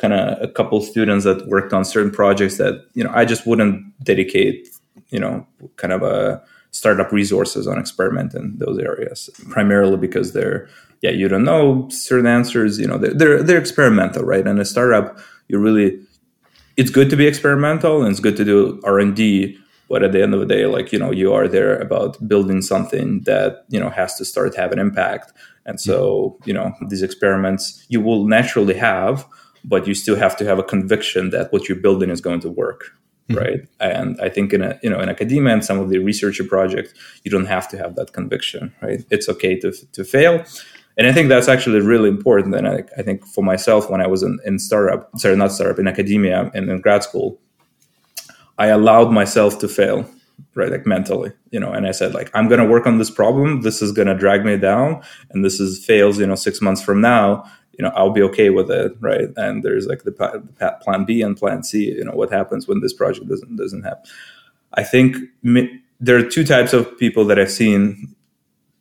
[0.00, 3.46] kind of a couple students that worked on certain projects that you know I just
[3.46, 4.66] wouldn't dedicate
[5.10, 10.68] you know kind of a startup resources on experiment in those areas primarily because they're
[11.02, 14.46] yeah you don't know certain answers you know they're they're, they're experimental right?
[14.46, 16.00] And a startup you really
[16.76, 19.58] it's good to be experimental and it's good to do r&d
[19.90, 22.62] but at the end of the day like you know you are there about building
[22.62, 25.32] something that you know has to start to have an impact.
[25.66, 29.26] And so you know these experiments you will naturally have
[29.62, 32.48] but you still have to have a conviction that what you're building is going to
[32.48, 32.96] work
[33.28, 33.40] mm-hmm.
[33.42, 33.60] right?
[33.80, 36.94] And i think in a you know in academia and some of the researcher projects
[37.24, 39.00] you don't have to have that conviction right?
[39.10, 40.44] It's okay to to fail
[41.00, 42.54] and I think that's actually really important.
[42.54, 45.78] And I, I think for myself, when I was in, in startup, sorry, not startup,
[45.78, 47.40] in academia and in grad school,
[48.58, 50.04] I allowed myself to fail,
[50.54, 50.70] right?
[50.70, 53.62] Like mentally, you know, and I said, like, I'm going to work on this problem.
[53.62, 55.02] This is going to drag me down.
[55.30, 58.50] And this is fails, you know, six months from now, you know, I'll be okay
[58.50, 59.30] with it, right?
[59.38, 62.82] And there's like the, the plan B and plan C, you know, what happens when
[62.82, 64.04] this project doesn't, doesn't happen.
[64.74, 68.14] I think mi- there are two types of people that I've seen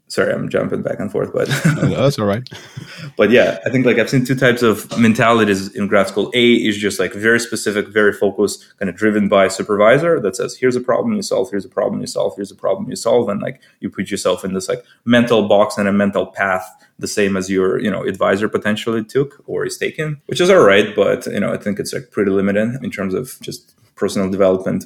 [0.09, 2.47] sorry i'm jumping back and forth but no, that's all right.
[3.17, 6.31] But yeah i think like i've seen two types of mentalities in grad school.
[6.33, 10.55] A is just like very specific very focused kind of driven by supervisor that says
[10.55, 13.29] here's a problem you solve here's a problem you solve here's a problem you solve
[13.29, 16.67] and like you put yourself in this like mental box and a mental path
[16.97, 20.63] the same as your you know advisor potentially took or is taken which is all
[20.63, 24.29] right but you know i think it's like pretty limited in terms of just personal
[24.29, 24.85] development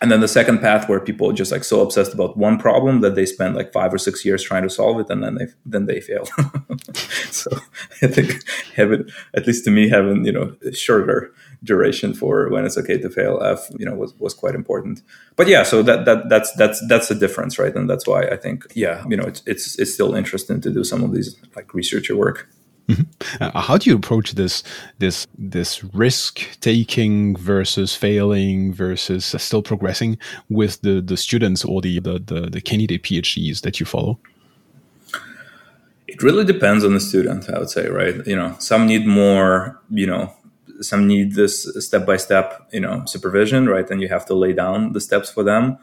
[0.00, 3.00] and then the second path where people are just like so obsessed about one problem
[3.02, 5.46] that they spend like five or six years trying to solve it and then they
[5.66, 6.24] then they fail.
[7.30, 7.50] So
[8.02, 8.42] i think
[8.74, 11.32] having at least to me having you know shorter
[11.62, 15.02] duration for when it's okay to fail f you know was, was quite important.
[15.36, 17.74] But yeah so that that that's that's that's the difference right?
[17.74, 20.82] And that's why i think yeah you know it's it's, it's still interesting to do
[20.84, 22.48] some of these like researcher work.
[23.40, 24.62] Uh, how do you approach this
[24.98, 32.00] this this risk taking versus failing versus still progressing with the the students or the
[32.00, 34.18] the the, the candidate PhDs that you follow?
[36.06, 38.26] It really depends on the student, I would say, right?
[38.26, 40.34] You know, some need more, you know,
[40.80, 43.88] some need this step by step, you know, supervision, right?
[43.88, 45.78] And you have to lay down the steps for them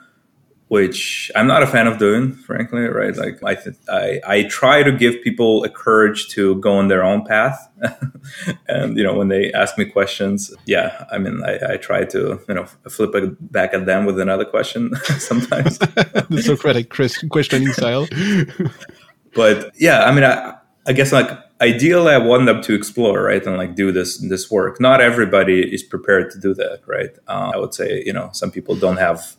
[0.70, 3.16] which I'm not a fan of doing, frankly, right?
[3.16, 7.04] Like I, th- I, I try to give people a courage to go on their
[7.04, 7.70] own path.
[8.68, 12.42] and, you know, when they ask me questions, yeah, I mean, I, I try to,
[12.48, 15.78] you know, flip it back at them with another question sometimes.
[15.80, 18.08] the Socratic questioning style.
[19.36, 21.30] but yeah, I mean, I, I guess like
[21.62, 23.46] ideally I want them to explore, right?
[23.46, 24.82] And like do this, this work.
[24.82, 27.12] Not everybody is prepared to do that, right?
[27.30, 29.38] Uh, I would say, you know, some people don't have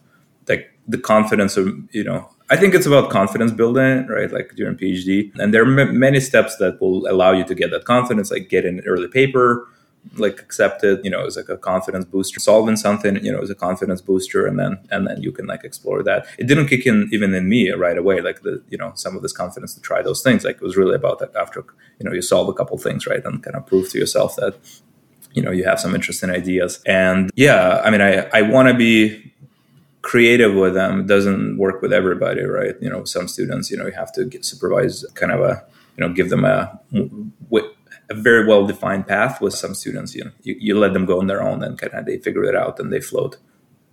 [0.48, 4.32] like the confidence of you know i think it's about confidence building right?
[4.32, 7.70] Like during phd and there are m- many steps that will allow you to get
[7.70, 9.68] that confidence like get an early paper
[10.16, 12.40] like accepted you know as like a confidence booster.
[12.40, 15.64] Solving something you know as a confidence booster and then and then you can like
[15.64, 16.26] explore that.
[16.38, 19.22] It didn't kick in even in me right away like the you know some of
[19.22, 20.44] this confidence to try those things.
[20.44, 21.64] Like it was really about that after
[21.98, 23.24] you know you solve a couple things right?
[23.24, 24.56] And kind of prove to yourself that
[25.32, 26.80] you know you have some interesting ideas.
[26.86, 29.32] And yeah i mean i i want to be
[30.02, 32.74] creative with them doesn't work with everybody, right?
[32.80, 35.64] You know, some students, you know, you have to get, supervise kind of a,
[35.96, 36.78] you know, give them a,
[38.10, 39.40] a very well defined path.
[39.40, 41.92] With some students, you know, you, you let them go on their own and kind
[41.94, 43.38] of they figure it out and they float.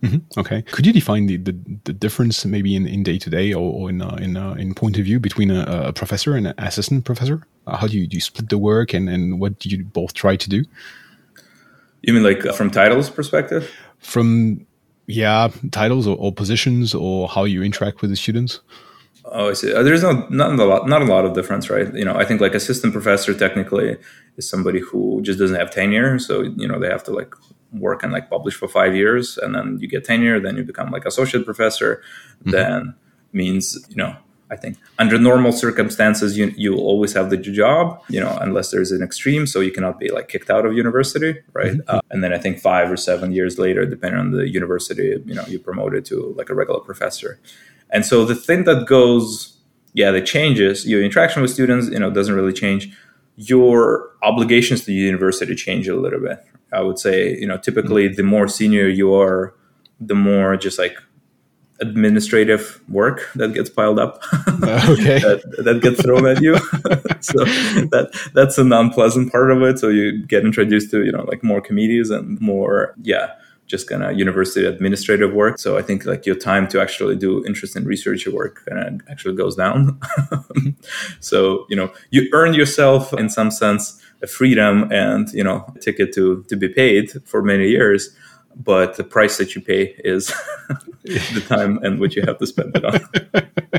[0.02, 0.38] Mm-hmm.
[0.38, 0.62] Okay.
[0.62, 4.02] Could you define the, the, the difference maybe in, in day to day or, in
[4.02, 7.46] uh, in uh, in point of view between a, a professor and an assistant professor?
[7.66, 10.12] Uh, how do you do you split the work and, and what do you both
[10.12, 10.64] try to do?
[12.02, 13.72] You mean like uh, from titles perspective?
[13.98, 14.66] From
[15.06, 18.60] yeah titles or, or, positions or how you interact with the students?
[19.24, 19.72] Oh i see.
[19.74, 21.92] Uh, there's no not a lot not a lot of difference right?
[21.94, 23.96] You know i think like assistant professor technically
[24.36, 26.18] is somebody who just doesn't have tenure.
[26.18, 27.34] So you know they have to like
[27.72, 30.90] work and like publish for five years and then you get tenure then you become
[30.90, 32.02] like associate professor.
[32.40, 32.50] Mm-hmm.
[32.50, 32.94] then
[33.32, 34.16] means you know
[34.50, 38.70] I think under normal circumstances, you you will always have the job, you know, unless
[38.70, 41.72] there's an extreme, so you cannot be like kicked out of university, right?
[41.72, 41.96] Mm-hmm.
[41.96, 45.34] Uh, and then I think five or seven years later, depending on the university, you
[45.34, 47.40] know, you promoted to like a regular professor.
[47.90, 49.56] And so the thing that goes,
[49.94, 52.96] yeah, that changes your interaction with students, you know, doesn't really change.
[53.36, 56.38] Your obligations to the university change a little bit.
[56.72, 58.16] I would say, you know, typically mm-hmm.
[58.16, 59.54] the more senior you are,
[60.00, 60.96] the more just like
[61.80, 64.22] administrative work that gets piled up.
[64.88, 65.18] Okay.
[65.18, 66.54] that, that gets thrown at you.
[67.20, 67.44] So
[67.92, 69.78] that that's a non-pleasant part of it.
[69.78, 73.32] So you get introduced to you know like more committees and more yeah
[73.66, 75.58] just kind of university administrative work.
[75.58, 79.36] So i think like your time to actually do interesting research work kind of actually
[79.36, 79.98] goes down.
[81.20, 85.78] So you know you earn yourself in some sense a freedom and you know a
[85.80, 88.14] ticket to to be paid for many years
[88.56, 90.32] but the price that you pay is
[91.04, 93.00] the time and what you have to spend it on.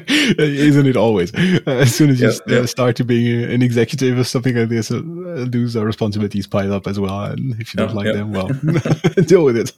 [0.38, 1.34] Isn't it always?
[1.34, 2.66] Uh, as soon as you yeah, yeah.
[2.66, 7.00] start to be an executive or something like this, uh, those responsibilities pile up as
[7.00, 7.24] well.
[7.24, 8.48] And if you don't like them, well,
[9.26, 9.74] deal with it.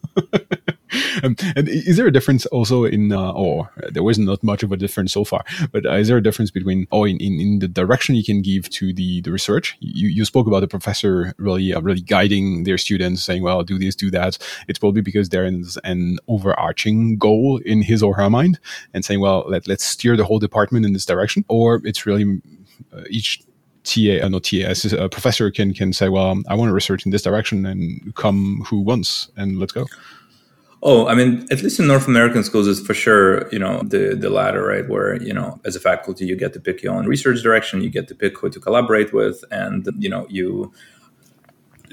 [1.24, 4.72] um, and is there a difference also in, uh, or there was not much of
[4.72, 7.60] a difference so far, but uh, is there a difference between, or in, in, in,
[7.60, 9.78] the direction you can give to the, the research?
[9.80, 13.78] You, you spoke about the professor really, uh, really guiding their students, saying, well, do
[13.78, 14.38] this, do that.
[14.68, 18.60] It's probably because there is an overarching goal in his or her mind
[18.94, 21.46] and saying, well, let, let's steer the whole department in this direction.
[21.48, 22.42] Or it's really
[22.94, 23.42] uh, each
[23.84, 27.12] TA, uh, not TA, a professor can can say, well, I want to research in
[27.12, 29.86] this direction and come who wants and let's go.
[30.82, 34.16] Oh, I mean, at least in North American schools, it's for sure, you know, the
[34.16, 34.88] the latter, right?
[34.88, 37.90] Where you know, as a faculty, you get to pick your own research direction, you
[37.90, 40.72] get to pick who to collaborate with, and you know, you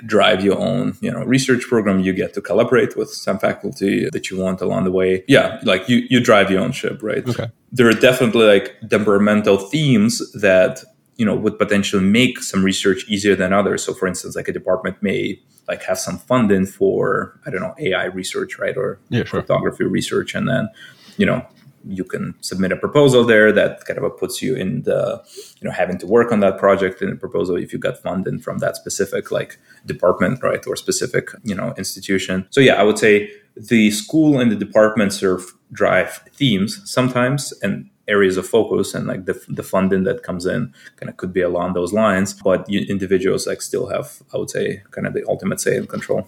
[0.05, 2.01] drive your own, you know, research program.
[2.01, 5.25] You get to collaborate with some faculty that you want along the way.
[5.27, 7.27] Yeah, like you you drive your own ship, right?
[7.27, 7.49] Okay.
[7.73, 10.85] There are definitely like temperamental themes that
[11.17, 13.85] you know would potentially make some research easier than others.
[13.85, 17.75] So, for instance, like a department may like have some funding for I don't know
[17.79, 19.41] AI research, right, or yeah, sure.
[19.41, 20.69] cryptography research, and then
[21.17, 21.47] you know
[21.89, 25.23] you can submit a proposal there that kind of puts you in the
[25.61, 28.39] you know having to work on that project in a proposal if you got funding
[28.39, 32.99] from that specific like department right or specific you know institution so yeah i would
[32.99, 39.07] say the school and the department serve drive themes sometimes and areas of focus and
[39.07, 42.69] like the, the funding that comes in kind of could be along those lines but
[42.69, 46.27] individuals like still have i would say kind of the ultimate say and control.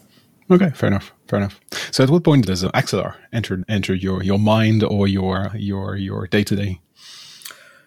[0.50, 1.60] Okay fair enough fair enough.
[1.90, 5.96] So at what point does uh, axelar enter enter your your mind or your your
[5.96, 6.80] your day-to-day?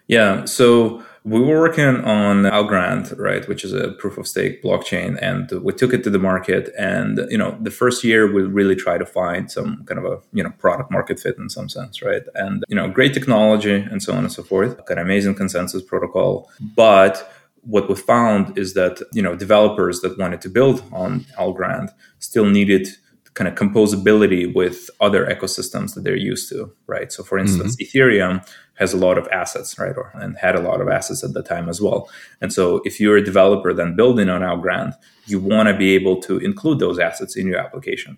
[0.07, 5.19] Yeah so we were working on Algorand, right, which is a proof of stake blockchain,
[5.21, 6.73] and we took it to the market.
[6.77, 10.19] And you know, the first year we really try to find some kind of a
[10.33, 12.23] you know product market fit in some sense, right?
[12.33, 16.49] And you know, great technology and so on and so forth, got amazing consensus protocol,
[16.75, 17.31] but
[17.63, 22.45] what we found is that you know developers that wanted to build on Algorand still
[22.45, 22.87] needed
[23.33, 27.11] kind of composability with other ecosystems that they're used to, right?
[27.11, 27.97] So, for instance, mm-hmm.
[27.97, 28.45] Ethereum
[28.81, 31.43] has a lot of assets, right, or and had a lot of assets at the
[31.43, 32.09] time as well.
[32.41, 34.93] And so, if you're a developer then building on Algorand,
[35.25, 38.17] you want to be able to include those assets in your application,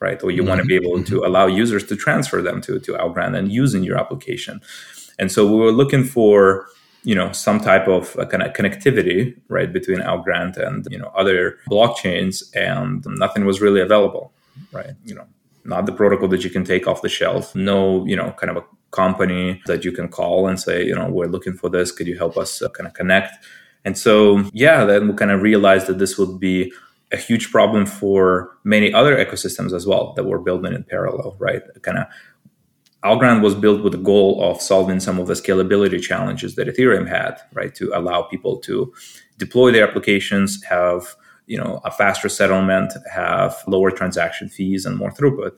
[0.00, 0.22] right?
[0.22, 0.48] Or you mm-hmm.
[0.48, 1.12] want to be able mm-hmm.
[1.12, 4.60] to allow users to transfer them to to Algorand and use in your application.
[5.18, 6.66] And so, we were looking for
[7.02, 11.10] you know some type of uh, kind of connectivity right between Algorand and you know
[11.14, 14.32] other blockchains, and nothing was really available
[14.72, 14.94] right?
[15.04, 15.26] You know,
[15.64, 17.54] not the protocol that you can take off the shelf.
[17.54, 21.08] No, you know, kind of a company that you can call and say, you know,
[21.08, 21.90] we're looking for this.
[21.90, 23.44] Could you help us uh, kind of connect?
[23.84, 26.72] And so, yeah, then we kind of realized that this would be
[27.12, 31.62] a huge problem for many other ecosystems as well that we're building in parallel, right?
[31.82, 32.06] Kind of
[33.04, 37.06] Algorand was built with the goal of solving some of the scalability challenges that Ethereum
[37.06, 37.74] had, right?
[37.74, 38.92] To allow people to
[39.36, 41.14] deploy their applications, have
[41.46, 45.52] you know a faster settlement, have lower transaction fees, and more throughput.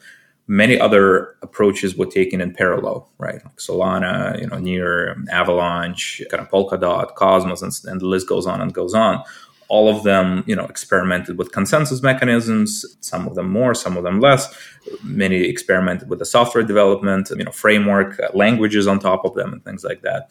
[0.49, 3.45] Many other approaches were taken in parallel, right?
[3.45, 8.47] Like Solana, you know, Near, Avalanche, kind of Polkadot, Cosmos, and, and the list goes
[8.47, 9.25] on and goes on.
[9.69, 14.05] All of them you know experimented with consensus mechanisms some of them more some of
[14.05, 14.55] them less.
[15.03, 19.53] Many experimented with the software development you know framework uh, languages on top of them
[19.53, 20.31] and things like that.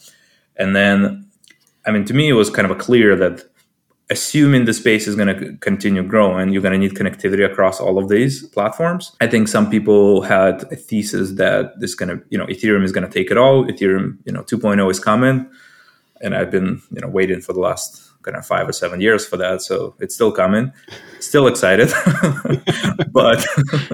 [0.55, 1.29] And then
[1.85, 3.43] i mean to me it was kind of clear that
[4.09, 7.97] assuming the space is going to continue growing, you're going to need connectivity across all
[7.97, 9.15] of these platforms.
[9.19, 12.91] I think some people had a thesis that this going to, you know, Ethereum is
[12.91, 13.65] going to take it all.
[13.65, 15.49] Ethereum, you know, 2.0 is coming.
[16.21, 19.25] And I've been, you know, waiting for the last kind of five or seven years
[19.25, 19.61] for that.
[19.61, 20.71] So it's still coming.
[21.19, 21.89] Still excited.
[23.11, 23.45] but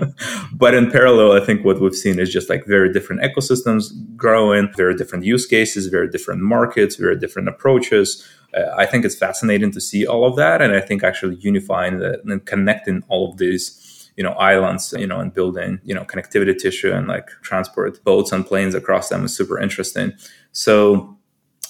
[0.54, 4.72] but in parallel, I think what we've seen is just like very different ecosystems growing,
[4.76, 9.72] very different use cases, very different markets, very different approaches uh, I think it's fascinating
[9.72, 13.38] to see all of that, and I think actually unifying the, and connecting all of
[13.38, 18.04] these you know islands you know and building you know connectivity tissue and like transport
[18.04, 20.14] boats and planes across them is super interesting.
[20.52, 21.18] So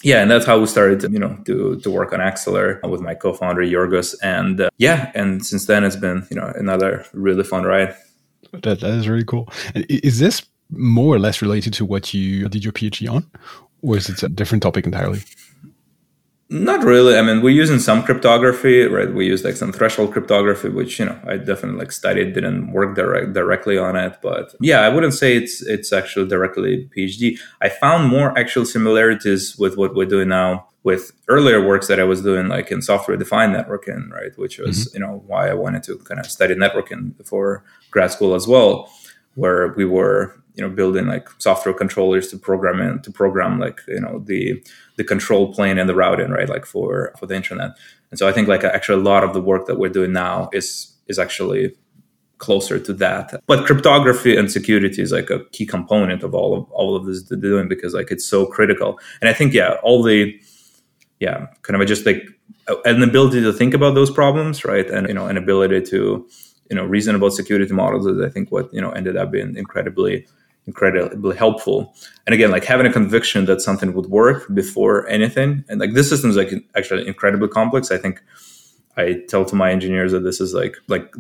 [0.04, 3.14] yeah and that's how we started you know to, to work on axelar with my
[3.14, 7.64] co-founder yorgos and uh, yeah and since then it's been you know another really fun
[7.64, 7.96] ride.
[8.52, 9.48] That, that is really cool.
[9.76, 10.42] Is this
[10.72, 13.30] more or less related to what you did your phd on
[13.82, 15.22] or is it a different topic entirely
[16.54, 17.18] Not really.
[17.18, 19.10] I mean, we're using some cryptography, right?
[19.10, 22.94] We use like some threshold cryptography, which you know I definitely like studied, didn't work
[22.94, 27.40] direct, directly on it, but yeah, I wouldn't say it's it's actually directly PhD.
[27.62, 32.04] I found more actual similarities with what we're doing now with earlier works that I
[32.04, 34.38] was doing, like in software defined networking, right?
[34.38, 34.96] Which was mm-hmm.
[34.96, 38.92] you know why I wanted to kind of study networking for grad school as well,
[39.36, 43.82] where we were you know building like software controllers to program in to program like
[43.88, 44.62] you know the
[44.98, 46.50] the control plane and the routing, right?
[46.50, 47.72] Like for for the internet.
[48.12, 50.50] And so I think like actually a lot of the work that we're doing now
[50.54, 51.76] is is actually
[52.38, 53.42] closer to that.
[53.46, 57.22] But cryptography and security is like a key component of all of all of this
[57.24, 59.00] doing because like it's so critical.
[59.22, 60.40] And I think yeah, all the
[61.20, 62.24] yeah, kind of just like
[62.86, 64.90] an ability to think about those problems, right?
[64.90, 66.28] And you know, an ability to
[66.70, 69.56] you know reason about security models is I think what you know ended up being
[69.56, 70.28] incredibly
[70.68, 71.96] incredibly helpful.
[72.26, 75.64] And again, like having a conviction that something would work before anything.
[75.70, 77.92] And like this system is like actually incredibly complex.
[77.92, 78.22] I think
[78.98, 81.14] I tell to my engineers that this is like like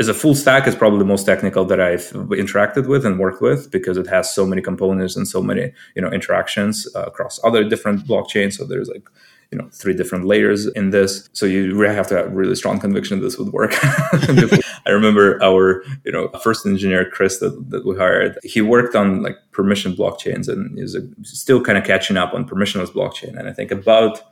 [0.00, 3.40] as a full stack is probably the most technical that I've interacted with and worked
[3.40, 7.38] with because it has so many components and so many you know interactions uh, across
[7.44, 8.54] other different blockchains.
[8.54, 9.08] So there's like
[9.52, 11.28] you know three different layers in this.
[11.34, 13.72] So you really have to have really strong conviction this would work.
[13.84, 19.22] I remember our you know first engineer chris that, that we hired he worked on
[19.22, 23.38] like permission blockchains and is still kind of catching up on permissionless blockchain.
[23.38, 24.22] And i think about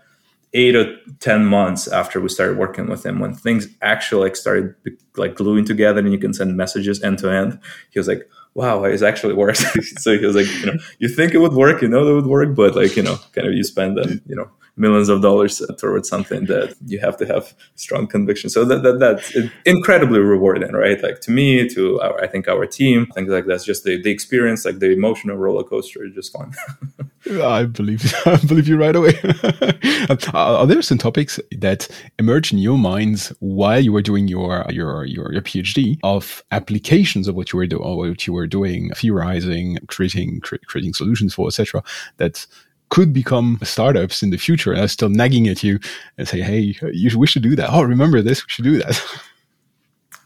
[0.52, 4.74] eight or ten months after we started working with him when things actually like started
[5.16, 7.58] like gluing together and you can send messages end to end
[7.90, 9.64] he was like wow, it actually works.
[10.02, 12.26] so he was like, you know, you think it would work, you know, that would
[12.26, 14.50] work, but like, you know, kind of you spend, um, you know,
[14.80, 18.50] millions of dollars towards something that you have to have strong conviction.
[18.50, 21.00] So that, that that's incredibly rewarding, right?
[21.02, 24.10] Like to me, to our, I think our team, things like that's just the, the
[24.10, 26.52] experience, like the emotional roller coaster is just fun.
[27.42, 29.14] I believe I believe you right away.
[30.34, 35.04] Are there some topics that emerge in your minds while you were doing your your
[35.04, 39.78] your, your PhD of applications of what you were doing, what you were doing, theorizing,
[39.88, 41.82] creating creating solutions for, etc.
[42.16, 42.46] That
[42.90, 45.78] could become startups in the future and are still nagging at you
[46.18, 47.70] and say, hey, you, we should do that.
[47.70, 48.44] Oh, remember this?
[48.44, 49.02] We should do that.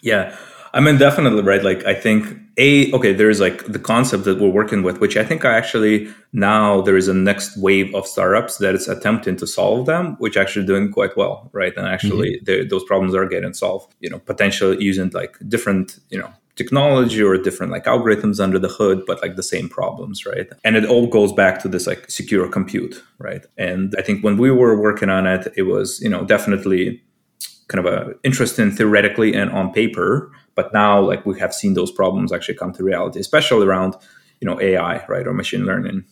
[0.04, 0.36] Yeah.
[0.74, 1.64] I mean, definitely, right?
[1.64, 2.26] Like, I think
[2.58, 3.12] a okay.
[3.12, 6.96] There's like the concept that we're working with, which I think are actually now there
[6.96, 10.92] is a next wave of startups that is attempting to solve them, which actually doing
[10.92, 11.72] quite well, right?
[11.76, 12.68] And actually, mm-hmm.
[12.68, 13.94] those problems are getting solved.
[14.00, 18.68] You know, potentially using like different, you know, technology or different like algorithms under the
[18.68, 20.48] hood but like the same problems right?
[20.64, 23.44] And it all goes back to this like secure compute right?
[23.59, 27.02] And i think when we were working on it it was you know definitely
[27.68, 31.90] kind of a interesting theoretically and on paper but now like we have seen those
[31.90, 33.96] problems actually come to reality especially around
[34.40, 36.05] you know ai right or machine learning.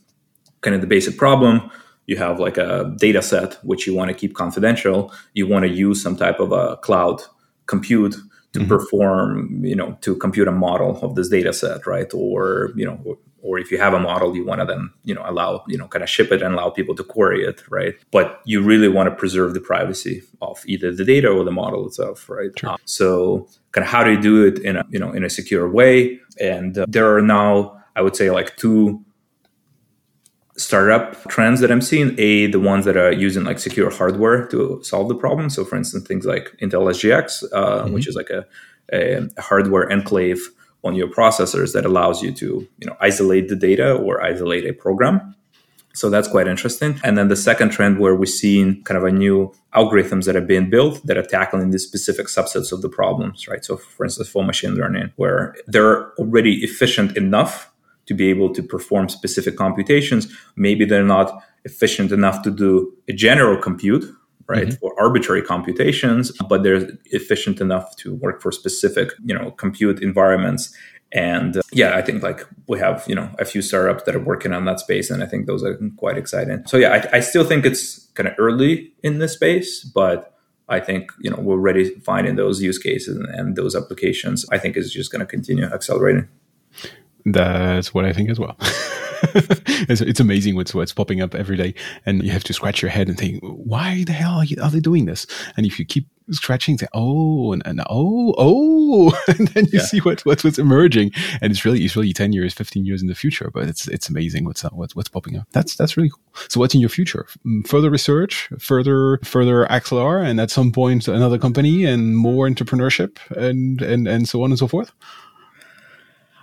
[0.63, 1.71] Kind of the basic problem
[2.07, 5.13] you have like a data set which you want to keep confidential.
[5.35, 7.23] You want to use some type of a cloud
[7.67, 8.17] compute
[8.53, 8.69] to mm-hmm.
[8.69, 12.13] perform, you know, to compute a model of this data set, right?
[12.13, 15.23] Or, you know, or if you have a model, you want to then, you know,
[15.25, 17.95] allow, you know, kind of ship it and allow people to query it, right?
[18.11, 21.87] But you really want to preserve the privacy of either the data or the model
[21.87, 22.51] itself, right?
[22.57, 22.77] Sure.
[22.85, 25.69] so kind of how do you do it in a, you know, in a secure
[25.69, 26.21] way?
[26.41, 29.05] And uh, there are now, I would say like two
[30.57, 32.15] startup trends that I'm seeing.
[32.19, 35.51] A, the ones that are using like secure hardware to solve the problem.
[35.51, 37.95] So, for instance, things like Intel SGX, uh, mm-hmm.
[37.95, 38.47] which is like a,
[38.93, 40.41] a, hardware enclave
[40.85, 44.73] on your processors that allows you to you know isolate the data or isolate a
[44.73, 45.35] program.
[45.95, 46.99] So that's quite interesting.
[47.05, 50.41] And then the second trend where we're seeing kind of a new algorithms that are
[50.41, 53.63] being built that are tackling these specific subsets of the problems, right?
[53.65, 57.72] So for instance, for machine learning, where they're already efficient enough
[58.13, 60.23] to be able to perform specific computations.
[60.57, 64.05] Maybe they're not efficient enough to do a general compute,
[64.47, 64.81] right, mm-hmm.
[64.81, 70.75] for arbitrary computations, but they're efficient enough to work for specific, you know, compute environments.
[71.13, 74.25] And uh, yeah, I think like we have, you know, a few startups that are
[74.33, 76.65] working on that space, and I think those are quite exciting.
[76.67, 80.35] So yeah, I, I still think it's kind of early in this space, but
[80.69, 84.47] I think you know we're ready finding those use cases and, and those applications.
[84.51, 86.29] I think is just going to continue accelerating.
[87.25, 88.57] That's what I think as well.
[89.35, 92.91] it's, it's, amazing what's what's popping up every day, and you have to scratch your
[92.91, 95.27] head and think, why the hell are, you, are they doing this?
[95.57, 99.85] And if you keep scratching, say, oh, and, and oh, oh, and then you yeah.
[99.85, 103.09] see what, what what's emerging, and it's really it's really ten years, fifteen years in
[103.09, 105.47] the future, but it's it's amazing what's what's what's popping up.
[105.53, 106.23] That's that's really cool.
[106.49, 107.27] So, what's in your future?
[107.47, 113.19] Mm, further research, further further Axelar, and at some point another company, and more entrepreneurship,
[113.37, 114.93] and and and so on and so forth.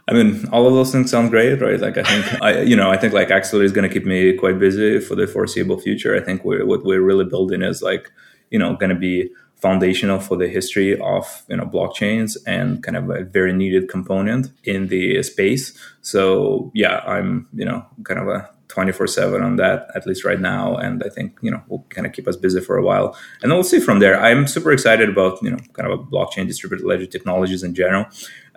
[0.10, 1.80] I mean, all of those things sound great, right?
[1.80, 4.34] Like I think, I you know, I think like Axelar is going to keep me
[4.34, 6.16] quite busy for the foreseeable future.
[6.16, 8.12] I think we're, what we're really building is like,
[8.50, 9.30] you know, going to be
[9.60, 14.52] foundational for the history of you know blockchains and kind of a very needed component
[14.64, 15.78] in the space.
[16.02, 20.40] So yeah, I'm you know kind of a 24 7 on that at least right
[20.40, 23.18] now and i think you know will kind of keep us busy for a while.
[23.42, 24.22] And we'll see from there.
[24.22, 28.06] I'm super excited about you know kind of a blockchain distributed ledger technologies in general.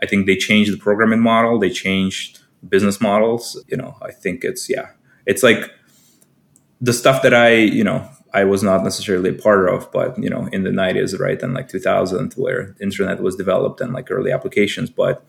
[0.03, 1.59] I think they changed the programming model.
[1.59, 3.63] They changed business models.
[3.69, 4.91] You know i think it's yeah
[5.27, 5.71] it's like
[6.81, 10.31] the stuff that i you know I was not necessarily a part of, but you
[10.31, 14.33] know, in the 90s, right, and like 2000, where internet was developed and like early
[14.33, 14.91] applications.
[14.91, 15.25] But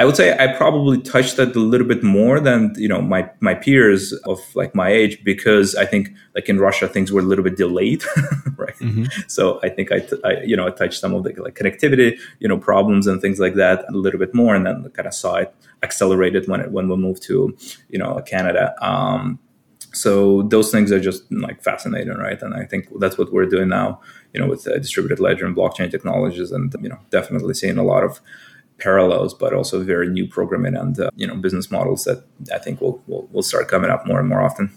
[0.00, 3.28] I would say I probably touched that a little bit more than you know my
[3.40, 7.24] my peers of like my age because I think like in Russia things were a
[7.24, 8.02] little bit delayed,
[8.56, 8.74] right?
[8.78, 9.04] Mm-hmm.
[9.28, 12.18] So I think I, t- I you know I touched some of the like connectivity
[12.38, 15.12] you know problems and things like that a little bit more, and then kind of
[15.12, 17.54] saw it accelerated when it when we moved to
[17.90, 18.74] you know Canada.
[18.80, 19.38] Um,
[19.92, 23.68] so those things are just like fascinating right and i think that's what we're doing
[23.68, 24.00] now
[24.32, 27.82] you know with uh, distributed ledger and blockchain technologies and you know definitely seeing a
[27.82, 28.20] lot of
[28.78, 32.80] parallels but also very new programming and uh, you know business models that i think
[32.80, 34.70] will, will will start coming up more and more often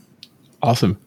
[0.61, 0.97] awesome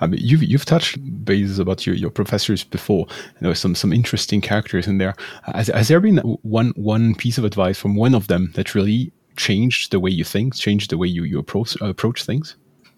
[0.00, 3.06] I mean, you've you've touched bases about your, your professors before.
[3.40, 5.14] There were some some interesting characters in there.
[5.54, 9.12] Has, has there been one one piece of advice from one of them that really
[9.36, 12.56] changed the way you think, changed the way you, you approach approach things?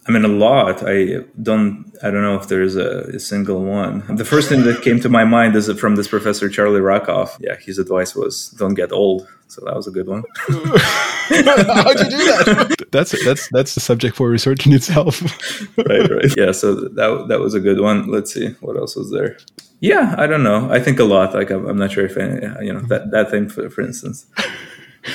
[0.09, 0.83] I mean, a lot.
[0.87, 1.85] I don't.
[2.03, 4.03] I don't know if there's a, a, single one.
[4.17, 7.37] The first thing that came to my mind is from this professor Charlie Rackoff.
[7.41, 9.29] Yeah, his advice was don't get old.
[9.49, 10.25] So that was a good one.
[10.49, 12.87] How'd you do that?
[12.91, 15.21] that's that's that's the subject for research in itself.
[15.77, 16.35] right, right.
[16.37, 16.53] Yeah.
[16.53, 18.11] So that that was a good one.
[18.11, 19.37] Let's see what else was there.
[19.81, 20.71] Yeah, I don't know.
[20.71, 21.35] I think a lot.
[21.35, 24.25] Like I'm, I'm not sure if any, you know that that thing for for instance.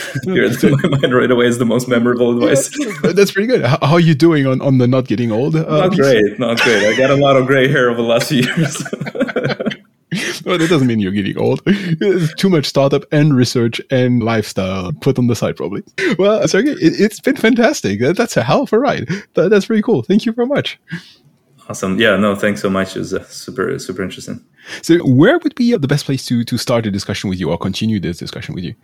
[0.23, 2.71] Here to my mind right away is the most memorable advice.
[2.77, 3.63] Yeah, that's pretty good.
[3.63, 5.55] How, how, are you doing on, on the not getting old?
[5.55, 5.99] Uh, not piece?
[5.99, 6.83] great, not great.
[6.85, 8.83] I got a lot of gray hair over the last few years.
[10.45, 11.61] well, that doesn't mean you're getting old.
[11.65, 15.83] It's too much startup and research and lifestyle put on the side, probably.
[16.17, 17.99] Well, Sergey, it, has been fantastic.
[17.99, 19.07] That's a hell of a ride.
[19.33, 20.03] That, that's pretty cool.
[20.03, 20.79] Thank you very much.
[21.69, 21.99] Awesome.
[21.99, 22.95] Yeah, no, thanks so much.
[22.95, 24.43] It was uh, super, super interesting.
[24.81, 27.57] So, where would be the best place to, to start a discussion with you or
[27.57, 28.75] continue this discussion with you?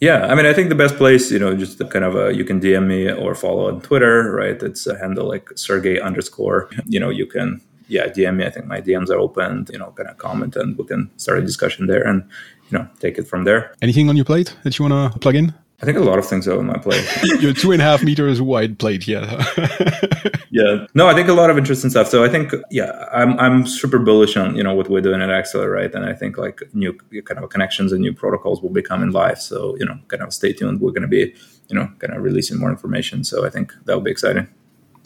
[0.00, 2.44] Yeah, I mean, I think the best place, you know, just kind of a, you
[2.44, 4.62] can DM me or follow on Twitter, right?
[4.62, 6.70] It's a handle like Sergey underscore.
[6.86, 8.46] You know, you can, yeah, DM me.
[8.46, 9.66] I think my DMs are open.
[9.72, 12.22] You know, kind of comment and we can start a discussion there and
[12.70, 13.74] you know take it from there.
[13.82, 15.54] Anything on your plate that you want to plug in?
[15.80, 17.06] I think a lot of things are on my plate.
[17.40, 19.44] Your two and a half meters wide plate, yeah.
[20.50, 20.86] yeah.
[20.94, 22.08] No, I think a lot of interesting stuff.
[22.08, 25.28] So I think, yeah, I'm I'm super bullish on you know what we're doing at
[25.54, 25.94] right?
[25.94, 26.92] And I think like new
[27.24, 29.40] kind of connections and new protocols will be coming live.
[29.40, 30.80] So you know, kind of stay tuned.
[30.80, 31.32] We're going to be
[31.68, 33.22] you know kind of releasing more information.
[33.22, 34.48] So I think that'll be exciting.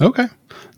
[0.01, 0.29] Okay.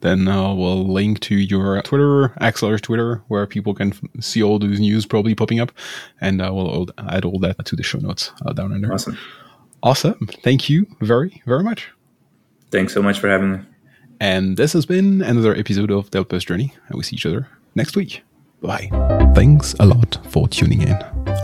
[0.00, 4.80] Then uh, we'll link to your Twitter, Axelar's Twitter, where people can see all those
[4.80, 5.72] news probably popping up.
[6.20, 8.92] And uh, we'll add all that to the show notes uh, down under.
[8.92, 9.16] Awesome.
[9.84, 10.26] Awesome.
[10.42, 11.90] Thank you very, very much.
[12.70, 13.58] Thanks so much for having me.
[14.18, 16.72] And this has been another episode of Developer's Journey.
[16.88, 18.22] And we see each other next week.
[18.62, 18.88] Bye.
[19.34, 20.94] Thanks a lot for tuning in.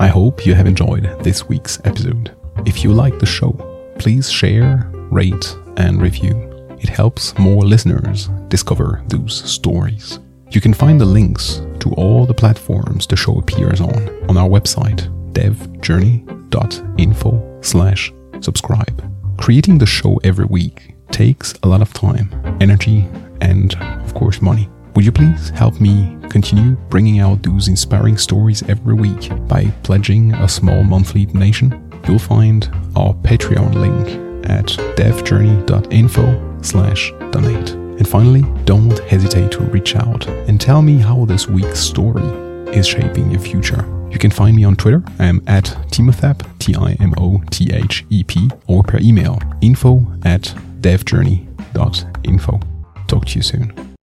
[0.00, 2.34] I hope you have enjoyed this week's episode.
[2.64, 3.52] If you like the show,
[3.98, 6.34] please share, rate, and review.
[6.80, 10.18] It helps more listeners discover those stories.
[10.50, 14.48] You can find the links to all the platforms the show appears on on our
[14.48, 18.10] website, devjourney.info slash
[18.40, 19.02] subscribe.
[19.38, 22.30] Creating the show every week takes a lot of time,
[22.60, 23.08] energy,
[23.40, 23.74] and,
[24.04, 24.68] of course, money.
[24.94, 30.34] Would you please help me continue bringing out those inspiring stories every week by pledging
[30.34, 31.90] a small monthly donation?
[32.06, 32.66] You'll find
[32.96, 34.08] our Patreon link
[34.50, 34.66] at
[34.96, 37.70] devjourney.info slash donate.
[37.70, 42.86] And finally, don't hesitate to reach out and tell me how this week's story is
[42.86, 43.84] shaping your future.
[44.10, 45.02] You can find me on Twitter.
[45.18, 50.06] I'm at Timothep, T I M O T H E P, or per email info
[50.24, 50.42] at
[50.80, 52.60] devjourney.info.
[53.06, 53.89] Talk to you soon.